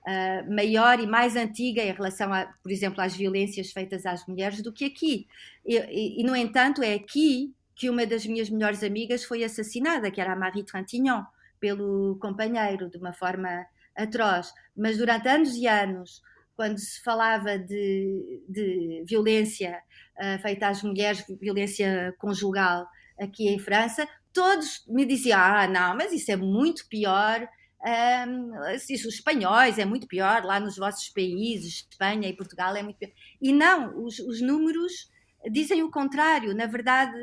uh, 0.07 0.55
maior 0.55 1.01
e 1.01 1.07
mais 1.07 1.37
antiga 1.37 1.83
em 1.83 1.93
relação, 1.93 2.33
a, 2.33 2.47
por 2.63 2.71
exemplo, 2.71 3.01
às 3.01 3.15
violências 3.15 3.71
feitas 3.71 4.07
às 4.07 4.27
mulheres 4.27 4.63
do 4.63 4.73
que 4.73 4.85
aqui. 4.85 5.27
E, 5.65 5.77
e, 5.77 6.21
e, 6.21 6.25
no 6.25 6.35
entanto, 6.35 6.83
é 6.83 6.95
aqui 6.95 7.55
que 7.75 7.91
uma 7.91 8.07
das 8.07 8.27
minhas 8.27 8.51
melhores 8.51 8.83
amigas 8.83 9.25
foi 9.25 9.45
assassinada, 9.45 10.11
que 10.11 10.21
era 10.21 10.33
a 10.33 10.37
Marie 10.37 10.65
Trintignant, 10.65 11.27
pelo 11.61 12.17
companheiro, 12.21 12.91
de 12.91 12.99
uma 12.99 13.13
forma 13.13 13.67
atroz. 13.97 14.53
Mas 14.77 14.99
durante 14.99 15.29
anos 15.29 15.55
e 15.55 15.67
anos, 15.67 16.23
quando 16.57 16.79
se 16.79 17.03
falava 17.03 17.59
de, 17.59 18.43
de 18.49 19.05
violência 19.07 19.81
uh, 20.19 20.41
feita 20.43 20.69
às 20.69 20.83
mulheres, 20.83 21.25
violência 21.41 22.15
conjugal 22.19 22.87
aqui 23.19 23.49
em 23.49 23.59
França, 23.59 24.07
todos 24.33 24.85
me 24.87 25.05
diziam: 25.05 25.39
ah, 25.39 25.67
não, 25.67 25.97
mas 25.97 26.13
isso 26.13 26.31
é 26.31 26.37
muito 26.37 26.87
pior. 26.89 27.49
Um, 27.85 28.53
isso, 28.75 29.09
os 29.09 29.15
espanhóis 29.15 29.77
é 29.77 29.85
muito 29.85 30.07
pior, 30.07 30.45
lá 30.45 30.61
nos 30.61 30.77
vossos 30.77 31.09
países, 31.09 31.87
Espanha 31.91 32.29
e 32.29 32.37
Portugal 32.37 32.77
é 32.77 32.83
muito 32.83 32.97
pior. 32.97 33.11
E 33.41 33.53
não, 33.53 34.05
os, 34.05 34.21
os 34.21 34.41
números 34.41 35.11
dizem 35.51 35.83
o 35.83 35.91
contrário. 35.91 36.55
Na 36.55 36.67
verdade, 36.67 37.17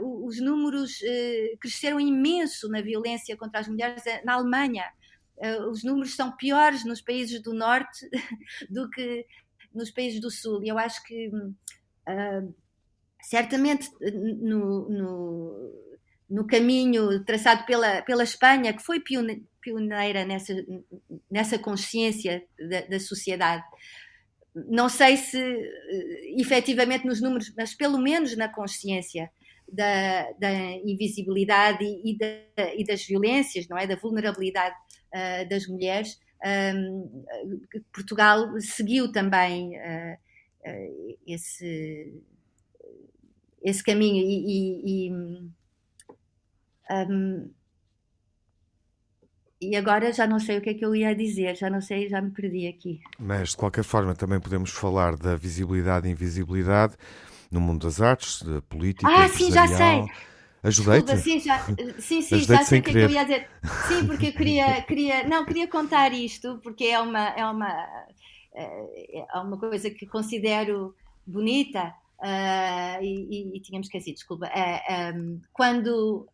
uh, 0.00 0.26
os 0.26 0.40
números 0.40 1.00
uh, 1.00 1.58
cresceram 1.60 2.00
imenso 2.00 2.68
na 2.68 2.80
violência 2.80 3.36
contra 3.36 3.60
as 3.60 3.68
mulheres 3.68 4.06
eh, 4.06 4.22
na 4.24 4.34
Alemanha. 4.34 4.90
Uh, 5.36 5.68
os 5.70 5.82
números 5.82 6.14
são 6.14 6.34
piores 6.36 6.84
nos 6.84 7.00
países 7.00 7.42
do 7.42 7.52
norte 7.52 8.08
do 8.70 8.88
que 8.90 9.26
nos 9.74 9.90
países 9.90 10.20
do 10.20 10.30
sul. 10.30 10.62
E 10.62 10.68
eu 10.68 10.78
acho 10.78 11.02
que 11.04 11.30
certamente 13.22 13.88
no, 14.40 14.88
no 14.88 15.91
no 16.32 16.46
caminho 16.46 17.24
traçado 17.24 17.64
pela, 17.66 18.02
pela 18.02 18.24
Espanha, 18.24 18.72
que 18.72 18.82
foi 18.82 18.98
pioneira 19.60 20.24
nessa, 20.24 20.54
nessa 21.30 21.58
consciência 21.58 22.42
da, 22.70 22.80
da 22.92 23.00
sociedade. 23.00 23.62
Não 24.54 24.88
sei 24.88 25.16
se 25.16 25.38
uh, 25.38 26.40
efetivamente 26.40 27.06
nos 27.06 27.20
números, 27.20 27.52
mas 27.56 27.74
pelo 27.74 27.98
menos 27.98 28.36
na 28.36 28.48
consciência. 28.48 29.30
da, 29.72 30.30
da 30.38 30.52
invisibilidade 30.84 31.82
e, 31.82 32.10
e, 32.10 32.18
da, 32.18 32.74
e, 32.76 32.84
das 32.84 33.02
violências, 33.06 33.66
não 33.68 33.78
é? 33.78 33.86
Da 33.86 33.96
vulnerabilidade 33.96 34.76
uh, 35.14 35.48
das 35.48 35.66
mulheres, 35.66 36.18
um, 36.44 37.24
Portugal 37.92 38.60
seguiu 38.60 39.12
também 39.12 39.76
uh, 39.78 40.14
uh, 40.66 41.18
esse, 41.26 42.12
esse 43.62 43.82
caminho 43.82 44.22
e, 44.22 45.06
e 45.06 45.12
um, 46.90 47.50
e 49.62 49.76
agora 49.76 50.12
já 50.12 50.26
não 50.26 50.40
sei 50.40 50.58
o 50.58 50.60
que 50.60 50.70
é 50.70 50.74
que 50.74 50.84
eu 50.84 50.94
ia 50.94 51.14
dizer, 51.14 51.56
já 51.56 51.70
não 51.70 51.80
sei, 51.80 52.08
já 52.08 52.20
me 52.20 52.32
perdi 52.32 52.66
aqui. 52.66 53.00
Mas 53.16 53.50
de 53.50 53.56
qualquer 53.56 53.84
forma 53.84 54.12
também 54.12 54.40
podemos 54.40 54.70
falar 54.70 55.16
da 55.16 55.36
visibilidade 55.36 56.08
e 56.08 56.10
invisibilidade 56.10 56.94
no 57.48 57.60
mundo 57.60 57.86
das 57.86 58.00
artes, 58.00 58.42
da 58.42 58.60
política. 58.62 59.08
Ah, 59.08 59.28
sim, 59.28 59.52
já 59.52 59.68
sei. 59.68 60.04
Ajudei-te? 60.64 61.16
Sim, 61.16 61.38
já, 61.38 61.64
sim, 61.98 62.22
sim 62.22 62.38
já 62.40 62.64
sei 62.64 62.80
o 62.80 62.82
que 62.82 62.90
é 62.90 62.92
que 62.92 62.98
eu 62.98 63.10
ia 63.10 63.24
dizer. 63.24 63.48
Sim, 63.88 64.06
porque 64.06 64.26
eu 64.28 64.32
queria, 64.32 64.82
queria, 64.82 65.28
não, 65.28 65.44
queria 65.44 65.68
contar 65.68 66.12
isto, 66.12 66.58
porque 66.62 66.84
é 66.84 66.98
uma, 67.00 67.28
é 67.28 67.46
uma, 67.46 67.70
é, 68.54 69.26
é 69.32 69.38
uma 69.38 69.58
coisa 69.58 69.90
que 69.90 70.06
considero 70.06 70.94
bonita. 71.26 71.94
Uh, 72.18 73.02
e, 73.02 73.26
e, 73.30 73.56
e, 73.56 73.60
tínhamos 73.60 73.88
esquecido, 73.88 74.14
desculpa. 74.14 74.46
Uh, 74.46 75.16
um, 75.16 75.40
quando 75.52 76.28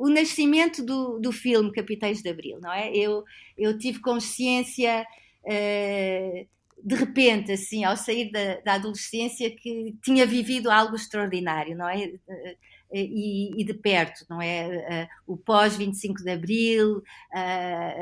o 0.00 0.08
nascimento 0.08 0.82
do, 0.82 1.18
do 1.18 1.30
filme 1.30 1.70
Capitães 1.70 2.22
de 2.22 2.30
Abril, 2.30 2.58
não 2.58 2.72
é? 2.72 2.90
Eu, 2.90 3.22
eu 3.56 3.76
tive 3.76 4.00
consciência 4.00 5.06
uh, 5.44 6.48
de 6.82 6.94
repente, 6.94 7.52
assim, 7.52 7.84
ao 7.84 7.94
sair 7.98 8.32
da, 8.32 8.60
da, 8.60 8.74
adolescência, 8.74 9.54
que 9.54 9.94
tinha 10.02 10.24
vivido 10.24 10.70
algo 10.70 10.96
extraordinário, 10.96 11.76
não 11.76 11.86
é? 11.86 12.06
Uh, 12.06 12.56
e, 12.94 13.60
e, 13.60 13.62
de 13.62 13.74
perto, 13.74 14.24
não 14.30 14.40
é? 14.40 15.08
Uh, 15.28 15.34
o 15.34 15.36
pós-25 15.36 16.24
de 16.24 16.30
Abril, 16.30 17.02
a 17.34 17.94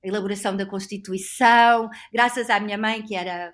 elaboração 0.00 0.56
da 0.56 0.64
Constituição, 0.64 1.90
graças 2.12 2.48
à 2.48 2.60
minha 2.60 2.78
mãe, 2.78 3.02
que 3.02 3.16
era 3.16 3.52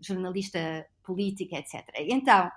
jornalista 0.00 0.84
política, 1.04 1.56
etc. 1.56 1.84
Então, 2.08 2.50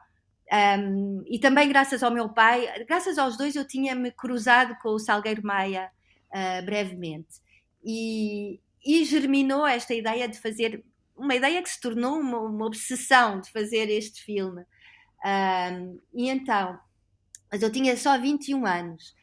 um, 0.52 1.24
e 1.28 1.40
também 1.40 1.68
graças 1.68 2.04
ao 2.04 2.12
meu 2.12 2.30
pai, 2.30 2.86
graças 2.86 3.18
aos 3.18 3.38
dois, 3.38 3.56
eu 3.56 3.68
tinha-me 3.68 4.12
cruzado 4.12 4.76
com 4.82 4.90
o 4.90 5.00
Salgueiro 5.00 5.46
Maia 5.46 5.92
uh, 6.30 6.66
brevemente. 6.66 7.42
E, 7.84 8.60
e, 8.86 9.04
germinou 9.06 9.66
esta 9.66 9.94
ideia 9.94 10.28
de 10.28 10.40
fazer, 10.40 10.84
uma 11.16 11.36
ideia 11.36 11.62
que 11.62 11.70
se 11.70 11.80
tornou 11.80 12.20
uma, 12.20 12.40
uma 12.40 12.66
obsessão 12.66 13.40
de 13.40 13.52
fazer 13.52 13.90
este 13.90 14.24
filme. 14.24 14.64
Um, 15.24 16.00
e 16.14 16.30
então, 16.30 16.80
mas 17.52 17.62
eu 17.62 17.72
tinha 17.72 17.96
só 17.98 18.20
21 18.20 18.66
anos. 18.66 19.16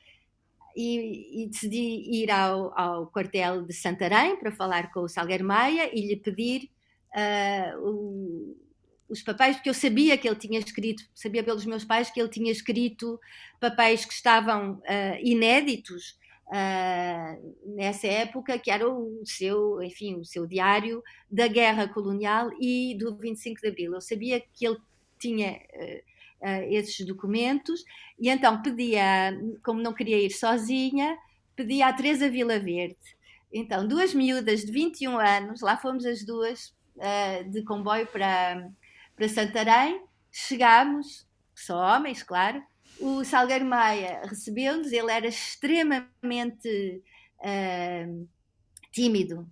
E, 0.75 1.43
e 1.45 1.49
decidi 1.49 2.23
ir 2.23 2.31
ao, 2.31 2.77
ao, 2.79 3.07
quartel 3.09 3.63
de 3.63 3.75
Santarém 3.75 4.37
para 4.37 4.51
falar 4.51 4.91
com 4.91 5.01
o 5.01 5.09
Salgueiro 5.09 5.45
Maia 5.45 5.91
e 5.95 6.07
lhe 6.07 6.17
pedir 6.17 6.71
uh, 7.15 7.79
o, 7.79 8.57
os 9.13 9.23
papéis, 9.23 9.57
porque 9.57 9.69
eu 9.69 9.75
sabia 9.75 10.17
que 10.17 10.27
ele 10.27 10.37
tinha 10.37 10.59
escrito, 10.59 11.05
sabia 11.15 11.45
pelos 11.45 11.67
meus 11.67 11.85
pais 11.85 12.11
que 12.11 12.19
ele 12.19 12.31
tinha 12.31 12.51
escrito 12.51 13.21
papéis 13.61 14.07
que 14.07 14.15
estavam 14.15 14.77
uh, 14.77 15.19
inéditos 15.23 16.19
uh, 16.49 17.75
nessa 17.77 18.07
época, 18.07 18.59
que 18.59 18.71
era 18.71 18.89
o 18.89 19.21
seu, 19.27 19.83
enfim, 19.83 20.17
o 20.17 20.25
seu 20.25 20.47
diário 20.47 21.03
da 21.31 21.47
guerra 21.47 21.87
colonial 21.87 22.51
e 22.59 22.97
do 22.99 23.15
25 23.15 23.61
de 23.61 23.69
Abril. 23.69 23.95
Eu 23.95 24.01
sabia 24.01 24.41
que 24.41 24.67
ele 24.67 24.79
tinha 25.19 25.53
uh, 25.53 26.13
esses 26.71 27.07
documentos 27.07 27.85
e 28.19 28.31
então 28.31 28.63
pedia, 28.63 29.39
como 29.63 29.83
não 29.83 29.93
queria 29.93 30.19
ir 30.19 30.31
sozinha, 30.31 31.19
pedia 31.55 31.87
à 31.87 31.93
Teresa 31.93 32.31
Vila 32.31 32.59
Verde. 32.59 32.97
Então, 33.53 33.87
duas 33.87 34.15
miúdas 34.15 34.65
de 34.65 34.73
21 34.73 35.19
anos, 35.19 35.61
lá 35.61 35.77
fomos 35.77 36.07
as 36.07 36.25
duas 36.25 36.75
de 37.51 37.63
comboio 37.63 38.07
para 38.07 38.71
para 39.23 39.29
Santarém, 39.29 40.03
chegámos, 40.33 41.29
só 41.55 41.77
homens, 41.77 42.25
claro, 42.25 42.61
o 42.99 43.23
Salgueiro 43.23 43.65
Maia 43.65 44.21
recebeu-nos, 44.25 44.91
ele 44.91 45.13
era 45.13 45.29
extremamente 45.29 47.01
uh, 47.39 48.29
tímido, 48.91 49.49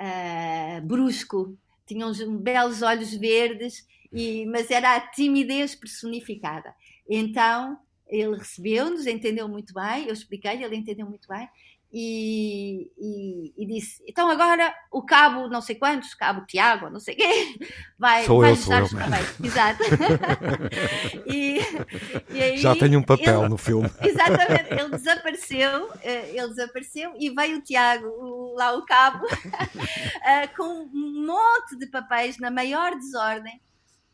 uh, 0.00 0.86
brusco, 0.86 1.58
tinha 1.84 2.06
uns 2.06 2.22
belos 2.22 2.80
olhos 2.82 3.12
verdes, 3.12 3.84
e, 4.12 4.46
mas 4.46 4.70
era 4.70 4.94
a 4.94 5.00
timidez 5.00 5.74
personificada. 5.74 6.72
Então 7.10 7.76
ele 8.06 8.36
recebeu-nos, 8.36 9.04
entendeu 9.08 9.48
muito 9.48 9.74
bem, 9.74 10.06
eu 10.06 10.12
expliquei, 10.12 10.62
ele 10.62 10.76
entendeu 10.76 11.08
muito 11.08 11.26
bem, 11.26 11.48
e, 11.90 12.90
e, 12.98 13.54
e, 13.56 13.66
disse: 13.66 14.02
então 14.06 14.28
agora 14.28 14.74
o 14.90 15.02
cabo, 15.02 15.48
não 15.48 15.62
sei 15.62 15.74
quantos, 15.76 16.12
cabo 16.12 16.44
Tiago, 16.44 16.90
não 16.90 17.00
sei 17.00 17.14
quem, 17.14 17.58
vai, 17.98 18.26
sou 18.26 18.40
vai 18.40 18.50
eu, 18.50 18.56
sou 18.56 18.74
eu. 18.74 18.84
Exato. 19.42 19.82
e, 21.26 21.60
e 22.30 22.42
aí, 22.42 22.58
Já 22.58 22.74
tenho 22.76 22.98
um 22.98 23.02
papel 23.02 23.40
ele, 23.40 23.48
no 23.48 23.56
filme. 23.56 23.90
Exatamente, 24.02 24.70
ele 24.70 24.90
desapareceu, 24.90 25.90
eh, 26.02 26.30
ele 26.34 26.48
desapareceu 26.48 27.14
e 27.18 27.30
veio 27.30 27.58
o 27.58 27.62
Tiago, 27.62 28.06
o, 28.06 28.54
lá 28.54 28.76
o 28.76 28.84
cabo, 28.84 29.26
eh, 30.24 30.46
com 30.48 30.64
um 30.64 31.26
monte 31.26 31.74
de 31.78 31.86
papéis 31.86 32.38
na 32.38 32.50
maior 32.50 32.94
desordem. 32.96 33.60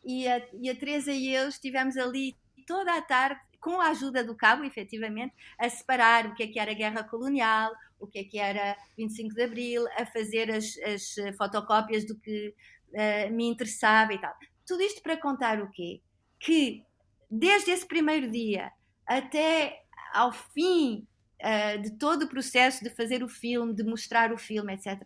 E 0.04 0.28
a, 0.28 0.40
e 0.60 0.70
a 0.70 0.76
Teresa 0.76 1.10
e 1.10 1.34
eu 1.34 1.48
estivemos 1.48 1.96
ali 1.96 2.36
toda 2.66 2.94
a 2.94 3.02
tarde 3.02 3.40
com 3.64 3.80
a 3.80 3.88
ajuda 3.88 4.22
do 4.22 4.36
cabo, 4.36 4.62
efetivamente, 4.62 5.34
a 5.58 5.70
separar 5.70 6.26
o 6.26 6.34
que 6.34 6.42
é 6.42 6.46
que 6.46 6.60
era 6.60 6.74
guerra 6.74 7.02
colonial, 7.02 7.72
o 7.98 8.06
que 8.06 8.18
é 8.18 8.24
que 8.24 8.38
era 8.38 8.76
25 8.94 9.34
de 9.34 9.42
Abril, 9.42 9.86
a 9.96 10.04
fazer 10.04 10.50
as, 10.50 10.76
as 10.82 11.36
fotocópias 11.38 12.06
do 12.06 12.14
que 12.20 12.54
uh, 12.90 13.32
me 13.32 13.46
interessava 13.46 14.12
e 14.12 14.20
tal. 14.20 14.34
Tudo 14.66 14.82
isto 14.82 15.02
para 15.02 15.16
contar 15.16 15.62
o 15.62 15.70
quê? 15.70 16.02
Que 16.38 16.84
desde 17.30 17.70
esse 17.70 17.88
primeiro 17.88 18.30
dia 18.30 18.70
até 19.06 19.80
ao 20.12 20.30
fim 20.30 21.08
uh, 21.42 21.80
de 21.80 21.96
todo 21.96 22.24
o 22.24 22.28
processo 22.28 22.84
de 22.84 22.90
fazer 22.90 23.24
o 23.24 23.28
filme, 23.30 23.74
de 23.74 23.82
mostrar 23.82 24.30
o 24.30 24.36
filme, 24.36 24.74
etc., 24.74 25.02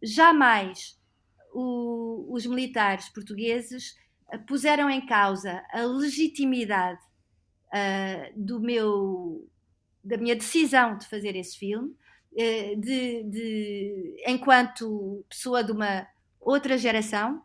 jamais 0.00 0.96
o, 1.52 2.32
os 2.32 2.46
militares 2.46 3.08
portugueses 3.08 3.96
puseram 4.46 4.88
em 4.88 5.04
causa 5.04 5.60
a 5.72 5.82
legitimidade 5.82 7.09
uh, 7.70 8.32
do 8.34 8.60
meu, 8.60 9.48
da 10.02 10.16
minha 10.16 10.36
decisão 10.36 10.96
de 10.98 11.06
fazer 11.06 11.36
esse 11.36 11.58
filme, 11.58 11.88
uh, 12.32 12.80
de, 12.80 13.22
de, 13.24 14.24
enquanto 14.26 15.24
pessoa 15.28 15.62
de 15.62 15.72
uma 15.72 16.06
outra 16.40 16.76
geração, 16.76 17.42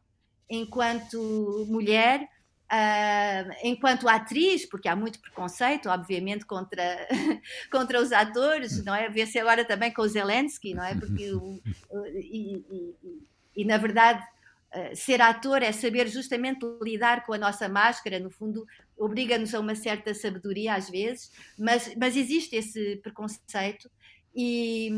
enquanto 0.49 1.65
mulher, 1.67 2.21
uh, 2.21 3.55
enquanto 3.63 4.09
atriz, 4.09 4.65
porque 4.65 4.87
há 4.87 4.95
muito 4.95 5.19
preconceito, 5.19 5.89
obviamente, 5.89 6.45
contra, 6.45 7.07
contra 7.71 8.01
os 8.01 8.11
atores, 8.11 8.83
não 8.83 8.95
é? 8.95 9.09
Vê-se 9.09 9.39
agora 9.39 9.65
também 9.65 9.93
com 9.93 10.01
o 10.01 10.07
Zelensky, 10.07 10.73
não 10.73 10.83
é? 10.83 10.95
Porque 10.95 11.31
o, 11.33 11.59
e, 12.15 12.63
e, 12.69 12.95
e, 13.03 13.27
e, 13.57 13.65
na 13.65 13.77
verdade, 13.77 14.23
ser 14.93 15.21
ator 15.21 15.63
é 15.63 15.71
saber 15.71 16.05
justamente 16.07 16.59
lidar 16.81 17.25
com 17.25 17.31
a 17.31 17.37
nossa 17.37 17.69
máscara, 17.69 18.19
no 18.19 18.29
fundo, 18.29 18.65
obriga-nos 18.97 19.53
a 19.53 19.59
uma 19.59 19.75
certa 19.75 20.13
sabedoria 20.13 20.75
às 20.75 20.89
vezes, 20.89 21.31
mas, 21.57 21.93
mas 21.95 22.15
existe 22.15 22.55
esse 22.55 22.97
preconceito 22.97 23.89
e, 24.35 24.89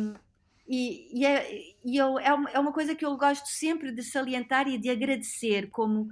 e, 0.67 1.19
e, 1.19 1.25
é, 1.25 1.49
e 1.83 1.97
eu, 1.97 2.19
é, 2.19 2.33
uma, 2.33 2.49
é 2.51 2.59
uma 2.59 2.73
coisa 2.73 2.95
que 2.95 3.05
eu 3.05 3.15
gosto 3.17 3.47
sempre 3.47 3.91
de 3.91 4.03
salientar 4.03 4.67
e 4.67 4.77
de 4.77 4.89
agradecer, 4.89 5.69
como 5.69 6.07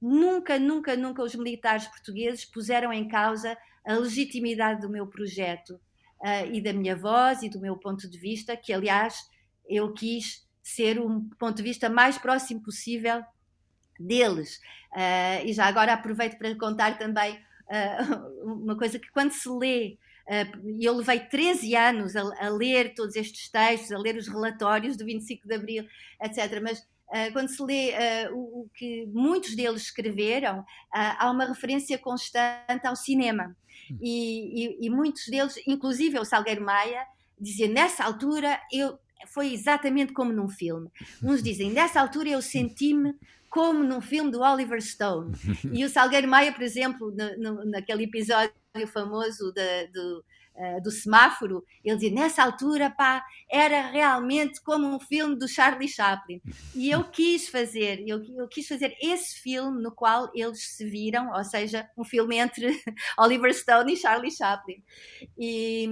nunca, 0.00 0.58
nunca, 0.58 0.96
nunca 0.96 1.22
os 1.22 1.34
militares 1.34 1.86
portugueses 1.86 2.44
puseram 2.44 2.92
em 2.92 3.08
causa 3.08 3.56
a 3.84 3.94
legitimidade 3.94 4.80
do 4.80 4.90
meu 4.90 5.06
projeto 5.06 5.80
uh, 6.20 6.52
e 6.52 6.60
da 6.60 6.72
minha 6.72 6.96
voz 6.96 7.42
e 7.42 7.48
do 7.48 7.60
meu 7.60 7.76
ponto 7.76 8.08
de 8.08 8.18
vista, 8.18 8.56
que 8.56 8.72
aliás 8.72 9.28
eu 9.68 9.92
quis 9.92 10.46
ser 10.62 11.00
um 11.00 11.28
ponto 11.38 11.56
de 11.56 11.62
vista 11.62 11.88
mais 11.88 12.18
próximo 12.18 12.62
possível 12.62 13.22
deles. 13.98 14.60
Uh, 14.92 15.44
e 15.44 15.52
já 15.52 15.66
agora 15.66 15.92
aproveito 15.92 16.38
para 16.38 16.54
contar 16.56 16.98
também 16.98 17.34
uh, 17.34 18.42
uma 18.44 18.76
coisa 18.76 18.98
que 18.98 19.10
quando 19.10 19.32
se 19.32 19.48
lê, 19.48 19.98
uh, 20.26 20.80
eu 20.80 20.94
levei 20.94 21.20
13 21.20 21.74
anos 21.76 22.16
a, 22.16 22.22
a, 22.46 22.48
ler 22.48 22.94
todos 22.94 23.16
estes 23.16 23.50
textos, 23.50 23.92
a 23.92 23.98
ler 23.98 24.16
os 24.16 24.28
relatórios 24.28 24.96
do 24.96 25.04
25 25.04 25.46
de 25.46 25.54
Abril, 25.54 25.86
etc. 26.22 26.60
Mas 26.62 26.86
quando 27.32 27.48
se 27.48 27.62
lê 27.62 27.92
o, 28.32 28.62
o, 28.62 28.70
que 28.74 29.06
muitos 29.06 29.54
deles 29.54 29.82
escreveram, 29.82 30.66
há 30.90 31.30
uma 31.30 31.44
referência 31.44 31.96
constante 31.96 32.84
ao 32.84 32.96
cinema. 32.96 33.56
E, 34.00 34.64
e, 34.64 34.86
e 34.86 34.90
muitos 34.90 35.24
deles, 35.28 35.54
inclusive 35.68 36.18
o 36.18 36.24
Salgueiro 36.24 36.64
Maia, 36.64 37.06
dizia 37.38 37.68
nessa 37.68 38.02
altura 38.02 38.60
eu 38.72 38.98
foi 39.26 39.52
exatamente 39.52 40.12
como 40.12 40.32
num 40.32 40.48
filme. 40.48 40.90
Uns 41.22 41.42
dizem, 41.42 41.70
nessa 41.70 42.00
altura 42.00 42.28
eu 42.30 42.42
senti-me 42.42 43.14
como 43.48 43.82
num 43.82 44.00
filme 44.00 44.30
do 44.30 44.40
Oliver 44.40 44.80
Stone. 44.80 45.32
E 45.72 45.84
o 45.84 45.88
Salgueiro 45.88 46.28
Maia, 46.28 46.52
por 46.52 46.62
exemplo, 46.62 47.12
no, 47.12 47.36
no, 47.38 47.64
naquele 47.64 48.04
episódio 48.04 48.52
famoso 48.92 49.52
de, 49.52 49.86
do, 49.88 50.24
uh, 50.54 50.82
do 50.82 50.90
semáforo, 50.90 51.64
ele 51.84 51.96
dizia, 51.96 52.10
nessa 52.10 52.42
altura, 52.42 52.90
pá, 52.90 53.24
era 53.50 53.90
realmente 53.90 54.60
como 54.62 54.86
um 54.86 55.00
filme 55.00 55.36
do 55.36 55.48
Charlie 55.48 55.88
Chaplin. 55.88 56.40
E 56.74 56.90
eu 56.90 57.04
quis 57.04 57.48
fazer, 57.48 58.02
eu, 58.06 58.22
eu 58.36 58.48
quis 58.48 58.66
fazer 58.66 58.96
esse 59.00 59.40
filme 59.40 59.82
no 59.82 59.92
qual 59.92 60.30
eles 60.34 60.76
se 60.76 60.84
viram, 60.88 61.32
ou 61.32 61.44
seja, 61.44 61.88
um 61.96 62.04
filme 62.04 62.36
entre 62.36 62.82
Oliver 63.18 63.54
Stone 63.54 63.92
e 63.92 63.96
Charlie 63.96 64.30
Chaplin. 64.30 64.82
E, 65.38 65.88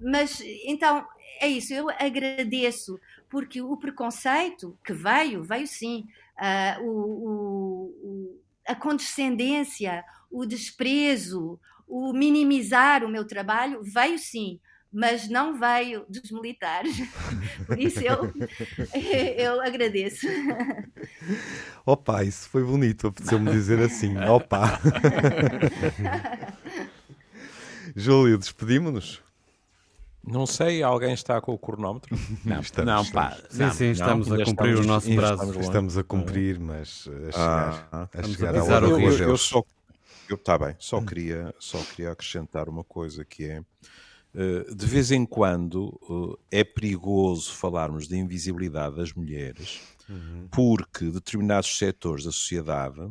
mas, 0.00 0.40
então, 0.64 1.06
é 1.40 1.48
isso, 1.48 1.72
eu 1.72 1.88
agradeço, 1.90 2.98
porque 3.28 3.60
o 3.60 3.76
preconceito 3.76 4.78
que 4.84 4.92
veio, 4.92 5.42
veio 5.42 5.66
sim, 5.66 6.06
uh, 6.38 6.82
o, 6.82 6.90
o, 6.90 8.40
a 8.66 8.74
condescendência, 8.74 10.04
o 10.30 10.44
desprezo, 10.44 11.58
o 11.86 12.12
minimizar 12.12 13.04
o 13.04 13.08
meu 13.08 13.26
trabalho, 13.26 13.82
veio 13.82 14.18
sim, 14.18 14.60
mas 14.92 15.28
não 15.28 15.58
veio 15.58 16.04
dos 16.08 16.30
militares. 16.30 16.96
Por 17.66 17.78
isso 17.78 18.00
eu, 18.00 18.32
eu 19.36 19.60
agradeço. 19.60 20.26
Opa, 21.84 22.24
isso 22.24 22.48
foi 22.48 22.64
bonito, 22.64 23.08
apeteceu-me 23.08 23.50
dizer 23.50 23.80
assim. 23.80 24.16
Opa! 24.18 24.80
Júlio, 27.94 28.38
despedimos-nos? 28.38 29.25
Não 30.26 30.46
sei, 30.46 30.82
alguém 30.82 31.14
está 31.14 31.40
com 31.40 31.52
o 31.52 31.58
cronómetro? 31.58 32.16
Não, 32.44 32.60
estamos, 32.60 32.92
não 32.92 33.12
pá. 33.12 33.36
Sim, 33.48 33.58
não, 33.58 33.72
sim, 33.72 33.90
estamos 33.90 34.28
não, 34.28 34.40
a 34.40 34.44
cumprir 34.44 34.70
estamos, 34.70 34.86
o 34.86 34.88
nosso 34.88 35.14
prazo. 35.14 35.42
Estamos, 35.44 35.66
estamos, 35.66 35.98
a 35.98 36.04
cumprir, 36.04 36.58
mas 36.58 37.08
a 37.08 37.32
chegar, 37.32 37.88
ah, 37.92 38.08
a, 38.12 38.22
chegar 38.22 38.56
a 38.56 38.64
hora 38.64 38.86
eu, 38.86 39.00
eu, 39.00 39.18
eu 39.18 39.36
só, 39.36 39.62
eu, 40.28 40.36
tá 40.36 40.58
bem, 40.58 40.74
só 40.78 41.00
queria, 41.00 41.54
só 41.58 41.78
queria 41.78 42.10
acrescentar 42.10 42.68
uma 42.68 42.82
coisa 42.82 43.24
que 43.24 43.44
é 43.44 43.62
eh, 44.36 44.74
de 44.74 44.86
vez 44.86 45.10
em 45.10 45.24
quando 45.24 46.38
eh, 46.50 46.60
é 46.60 46.64
perigoso 46.64 47.54
falarmos 47.54 48.06
da 48.06 48.16
invisibilidade 48.18 48.96
das 48.96 49.14
mulheres 49.14 49.80
uhum. 50.06 50.46
porque 50.50 51.06
determinados 51.06 51.78
setores 51.78 52.24
da 52.24 52.30
sociedade 52.30 53.08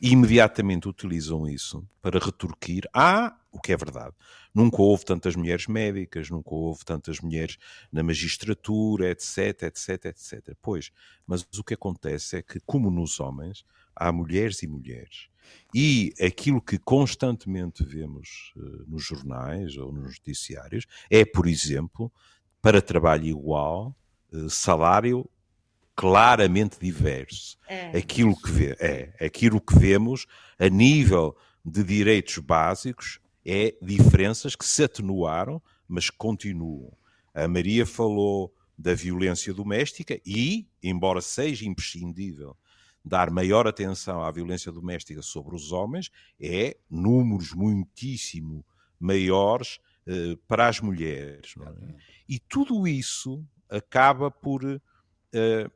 imediatamente 0.00 0.88
utilizam 0.88 1.48
isso 1.48 1.86
para 2.02 2.18
retorquir. 2.18 2.88
Ah, 2.92 3.36
o 3.54 3.60
que 3.60 3.72
é 3.72 3.76
verdade. 3.76 4.12
Nunca 4.52 4.82
houve 4.82 5.04
tantas 5.04 5.36
mulheres 5.36 5.68
médicas, 5.68 6.28
nunca 6.28 6.52
houve 6.52 6.84
tantas 6.84 7.20
mulheres 7.20 7.56
na 7.90 8.02
magistratura, 8.02 9.10
etc, 9.10 9.62
etc, 9.62 10.06
etc. 10.06 10.56
Pois, 10.60 10.90
mas 11.24 11.46
o 11.56 11.62
que 11.62 11.74
acontece 11.74 12.36
é 12.36 12.42
que, 12.42 12.58
como 12.66 12.90
nos 12.90 13.20
homens, 13.20 13.64
há 13.94 14.10
mulheres 14.10 14.62
e 14.64 14.66
mulheres. 14.66 15.28
E 15.72 16.12
aquilo 16.20 16.60
que 16.60 16.78
constantemente 16.78 17.84
vemos 17.84 18.52
uh, 18.56 18.84
nos 18.88 19.04
jornais 19.04 19.76
ou 19.76 19.92
nos 19.92 20.18
noticiários 20.18 20.86
é, 21.08 21.24
por 21.24 21.46
exemplo, 21.46 22.12
para 22.60 22.82
trabalho 22.82 23.26
igual, 23.26 23.96
uh, 24.32 24.50
salário 24.50 25.30
claramente 25.94 26.76
diverso. 26.80 27.56
É. 27.68 27.96
Aquilo 27.96 28.34
que 28.34 28.50
vê, 28.50 28.76
é 28.80 29.24
aquilo 29.24 29.60
que 29.60 29.78
vemos 29.78 30.26
a 30.58 30.68
nível 30.68 31.36
de 31.64 31.84
direitos 31.84 32.38
básicos 32.38 33.20
é 33.44 33.76
diferenças 33.82 34.56
que 34.56 34.64
se 34.64 34.84
atenuaram, 34.84 35.62
mas 35.86 36.10
continuam. 36.10 36.96
A 37.34 37.46
Maria 37.46 37.84
falou 37.84 38.54
da 38.76 38.94
violência 38.94 39.52
doméstica 39.52 40.20
e, 40.26 40.66
embora 40.82 41.20
seja 41.20 41.66
imprescindível 41.66 42.56
dar 43.04 43.30
maior 43.30 43.66
atenção 43.66 44.22
à 44.22 44.30
violência 44.30 44.72
doméstica 44.72 45.20
sobre 45.20 45.54
os 45.54 45.72
homens, 45.72 46.10
é 46.40 46.76
números 46.90 47.52
muitíssimo 47.52 48.64
maiores 48.98 49.78
eh, 50.06 50.36
para 50.48 50.68
as 50.68 50.80
mulheres. 50.80 51.54
É? 51.60 51.94
E 52.28 52.38
tudo 52.38 52.88
isso 52.88 53.46
acaba 53.68 54.30
por 54.30 54.64
eh, 54.64 55.70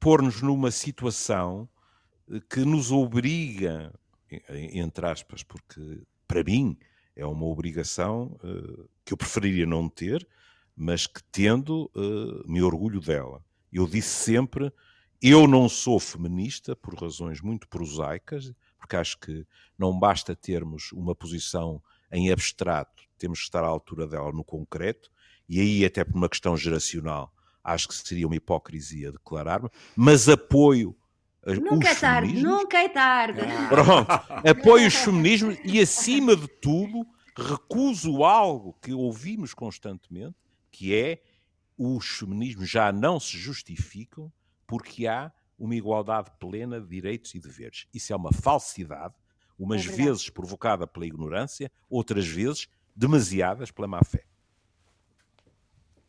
pôr-nos 0.00 0.42
numa 0.42 0.72
situação 0.72 1.68
eh, 2.28 2.40
que 2.50 2.60
nos 2.60 2.90
obriga, 2.90 3.94
entre 4.50 5.06
aspas, 5.06 5.44
porque 5.44 6.02
para 6.26 6.42
mim 6.42 6.76
é 7.14 7.24
uma 7.24 7.46
obrigação 7.46 8.38
uh, 8.44 8.88
que 9.04 9.12
eu 9.12 9.16
preferiria 9.16 9.66
não 9.66 9.88
ter, 9.88 10.26
mas 10.76 11.06
que 11.06 11.22
tendo, 11.32 11.90
uh, 11.94 12.50
me 12.50 12.62
orgulho 12.62 13.00
dela. 13.00 13.42
Eu 13.72 13.86
disse 13.86 14.24
sempre, 14.24 14.70
eu 15.20 15.46
não 15.46 15.68
sou 15.68 15.98
feminista 15.98 16.76
por 16.76 16.94
razões 16.94 17.40
muito 17.40 17.66
prosaicas, 17.68 18.52
porque 18.78 18.96
acho 18.96 19.18
que 19.18 19.46
não 19.78 19.98
basta 19.98 20.36
termos 20.36 20.92
uma 20.92 21.14
posição 21.14 21.82
em 22.12 22.30
abstrato, 22.30 23.02
temos 23.18 23.40
que 23.40 23.44
estar 23.46 23.64
à 23.64 23.66
altura 23.66 24.06
dela 24.06 24.30
no 24.30 24.44
concreto, 24.44 25.10
e 25.48 25.60
aí 25.60 25.84
até 25.84 26.04
por 26.04 26.14
uma 26.14 26.28
questão 26.28 26.56
geracional, 26.56 27.32
acho 27.64 27.88
que 27.88 27.94
seria 27.94 28.26
uma 28.26 28.36
hipocrisia 28.36 29.10
declarar-me, 29.10 29.70
mas 29.96 30.28
apoio 30.28 30.94
Nunca 31.54 31.88
é 31.88 31.94
tarde, 31.94 32.42
nunca 32.42 32.78
é 32.78 32.88
tarde. 32.88 33.40
Pronto, 33.68 34.10
apoio 34.48 34.88
os 34.88 34.94
feminismos 34.94 35.56
e, 35.64 35.80
acima 35.80 36.34
de 36.34 36.48
tudo, 36.48 37.06
recuso 37.36 38.24
algo 38.24 38.76
que 38.82 38.92
ouvimos 38.92 39.54
constantemente, 39.54 40.34
que 40.72 40.94
é 40.94 41.22
os 41.78 42.06
feminismos 42.06 42.68
já 42.68 42.90
não 42.90 43.20
se 43.20 43.38
justificam 43.38 44.32
porque 44.66 45.06
há 45.06 45.30
uma 45.58 45.76
igualdade 45.76 46.30
plena 46.40 46.80
de 46.80 46.88
direitos 46.88 47.34
e 47.34 47.40
deveres. 47.40 47.86
Isso 47.94 48.12
é 48.12 48.16
uma 48.16 48.32
falsidade, 48.32 49.14
umas 49.58 49.86
é 49.86 49.90
vezes 49.90 50.28
provocada 50.28 50.86
pela 50.86 51.06
ignorância, 51.06 51.70
outras 51.88 52.26
vezes 52.26 52.66
demasiadas 52.94 53.70
pela 53.70 53.86
má 53.86 54.02
fé. 54.02 54.24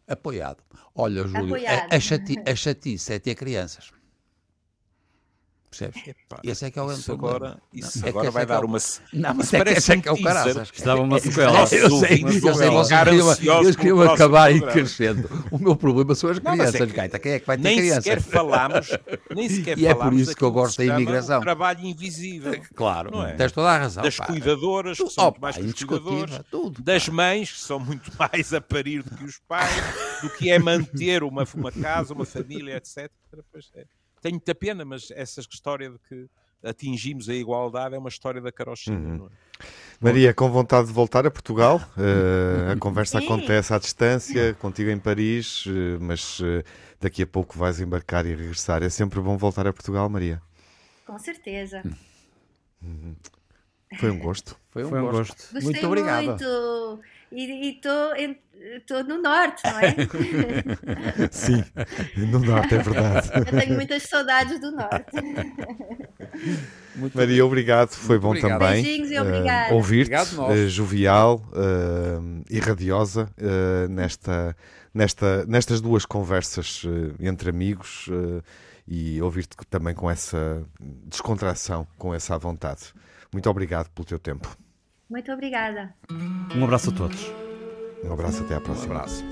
Apoiado. 0.08 0.64
Olha, 0.96 1.28
Júlio, 1.28 1.46
Apoiado. 1.46 1.94
A, 1.94 1.96
a, 1.96 2.00
chati, 2.00 2.36
a 2.46 2.56
chatice 2.56 3.14
é 3.14 3.20
ter 3.20 3.36
crianças. 3.36 3.92
Percebes? 5.70 6.08
Epá, 6.08 6.40
esse 6.44 6.66
é 6.66 6.72
que 6.72 6.80
é 6.80 6.82
o 6.82 6.92
isso 6.92 7.12
agora, 7.12 7.62
isso 7.74 8.00
não, 8.00 8.08
agora 8.08 8.28
é 8.28 8.32
vai 8.32 8.46
dar 8.46 8.64
é 8.64 8.66
uma. 8.66 8.78
Não, 9.12 9.34
mas 9.34 9.54
é 9.54 9.58
parece 9.58 9.92
é 9.92 9.98
que 10.02 10.08
é 10.08 10.12
o 10.12 10.24
caraças. 10.24 10.72
Estava 10.74 11.02
uma 11.02 11.20
sequela. 11.20 11.60
Eu 11.60 11.68
sei, 11.68 11.82
eu 11.84 11.90
sei, 12.56 12.70
vocês 12.70 13.36
queriam, 13.36 13.74
queriam 13.74 14.02
acabar 14.02 14.46
aí 14.46 14.62
crescendo. 14.62 15.30
O 15.52 15.60
meu 15.60 15.76
problema 15.76 16.16
são 16.16 16.30
as 16.30 16.40
crianças, 16.40 16.74
não, 16.74 16.86
é 16.86 16.88
que, 16.88 16.94
Gaita. 16.94 17.20
Quem 17.20 17.32
é 17.34 17.40
que 17.40 17.46
vai 17.46 17.58
ter 17.58 17.64
nem 17.64 17.78
crianças? 17.80 18.04
Sequer 18.06 18.22
falamos, 18.22 18.90
nem 19.36 19.50
sequer 19.50 19.78
e 19.78 19.86
é 19.86 19.94
por 19.94 20.14
isso 20.14 20.34
que 20.34 20.42
eu 20.42 20.52
gosto 20.52 20.78
da 20.78 20.86
imigração. 20.86 21.42
trabalho 21.42 21.86
invisível. 21.86 22.60
Claro, 22.74 23.12
não 23.12 23.28
é? 23.28 23.34
tens 23.34 23.52
toda 23.52 23.70
a 23.70 23.78
razão. 23.78 24.04
Das 24.04 24.18
cuidadoras, 24.18 24.98
que 24.98 25.10
são 25.10 25.26
muito 25.26 25.42
mais 25.42 25.58
que 25.58 25.66
os 25.66 25.84
cuidadores. 25.84 26.40
Das 26.80 27.10
mães, 27.10 27.52
que 27.52 27.60
são 27.60 27.80
muito 27.80 28.10
mais 28.18 28.54
a 28.54 28.62
parir 28.62 29.04
do 29.04 29.16
que 29.18 29.26
os 29.26 29.38
pais, 29.46 29.84
do 30.22 30.30
que 30.30 30.50
é 30.50 30.58
manter 30.58 31.24
uma, 31.24 31.46
uma 31.54 31.72
casa, 31.74 32.14
uma 32.14 32.26
família, 32.26 32.78
etc. 32.78 33.12
Pois 33.52 33.70
é 33.76 33.97
tenho 34.22 34.36
muita 34.36 34.56
pena, 34.56 34.84
mas 34.86 35.12
essa 35.12 35.42
história 35.42 35.90
de 35.90 36.00
que 36.00 36.30
atingimos 36.64 37.30
a 37.30 37.34
igualdade 37.34 37.96
é 37.96 37.98
uma 37.98 38.10
história 38.10 38.42
da 38.42 38.52
carochinha. 38.52 38.98
Uhum. 38.98 39.30
É? 39.60 39.66
Maria, 40.00 40.34
com 40.34 40.50
vontade 40.50 40.88
de 40.88 40.94
voltar 40.94 41.26
a 41.26 41.32
Portugal, 41.32 41.78
uh, 41.98 42.72
a 42.74 42.78
conversa 42.78 43.20
Sim. 43.20 43.26
acontece 43.26 43.74
à 43.74 43.80
distância, 43.80 44.54
contigo 44.56 44.90
em 44.90 45.00
Paris, 45.00 45.66
uh, 45.66 45.72
mas 46.00 46.40
uh, 46.40 46.64
daqui 47.00 47.24
a 47.24 47.28
pouco 47.28 47.58
vais 47.58 47.80
embarcar 47.80 48.26
e 48.26 48.36
regressar. 48.36 48.84
É 48.84 48.90
sempre 48.90 49.20
bom 49.20 49.38
voltar 49.38 49.68
a 49.68 49.74
Portugal, 49.74 50.10
Maria. 50.10 50.42
Com 51.06 51.18
certeza. 51.18 51.82
Uhum. 52.82 53.16
Foi 53.98 54.12
um 54.12 54.20
gosto. 54.20 54.58
Foi 54.70 54.84
um, 54.84 54.90
Foi 54.90 55.00
um 55.00 55.12
gosto. 55.12 55.54
gosto. 55.54 55.64
Muito 55.64 55.88
obrigado. 55.88 56.26
Muito. 56.26 57.00
E 57.32 57.80
estou 58.76 59.04
no 59.04 59.22
norte, 59.22 59.64
não 59.66 59.80
é? 59.80 59.96
Sim, 61.30 61.64
no 62.16 62.40
norte, 62.40 62.76
é 62.76 62.78
verdade. 62.80 63.30
Eu 63.36 63.60
tenho 63.60 63.76
muitas 63.76 64.04
saudades 64.04 64.60
do 64.60 64.72
norte. 64.72 65.12
Muito 66.96 67.16
Maria, 67.16 67.46
obrigado, 67.46 67.90
foi 67.90 68.18
bom 68.18 68.30
obrigado. 68.30 68.60
também. 68.60 68.84
Beijinhos 68.84 69.12
e 69.12 69.20
obrigado. 69.20 69.72
Uh, 69.72 69.76
Ouvir-te, 69.76 70.16
uh, 70.16 70.70
jovial 70.70 71.44
uh, 71.52 72.44
e 72.50 72.60
radiosa 72.60 73.30
nesta, 73.90 74.56
nesta, 74.94 75.46
nestas 75.46 75.80
duas 75.80 76.06
conversas 76.06 76.84
entre 77.20 77.50
amigos 77.50 78.10
e 78.88 79.22
ouvir-te 79.22 79.56
também 79.70 79.94
com 79.94 80.10
essa 80.10 80.64
descontração, 81.06 81.86
com 81.98 82.14
essa 82.14 82.38
vontade. 82.38 82.94
Muito 83.32 83.50
obrigado 83.50 83.90
pelo 83.90 84.06
teu 84.06 84.18
tempo. 84.18 84.58
Muito 85.10 85.32
obrigada. 85.32 85.94
Um 86.56 86.64
abraço 86.64 86.90
a 86.90 86.94
todos. 86.94 87.32
Um 88.04 88.14
abraço, 88.14 88.44
até 88.44 88.56
à 88.56 88.62
próxima. 88.62 88.94
Um 88.94 88.98
abraço. 88.98 89.24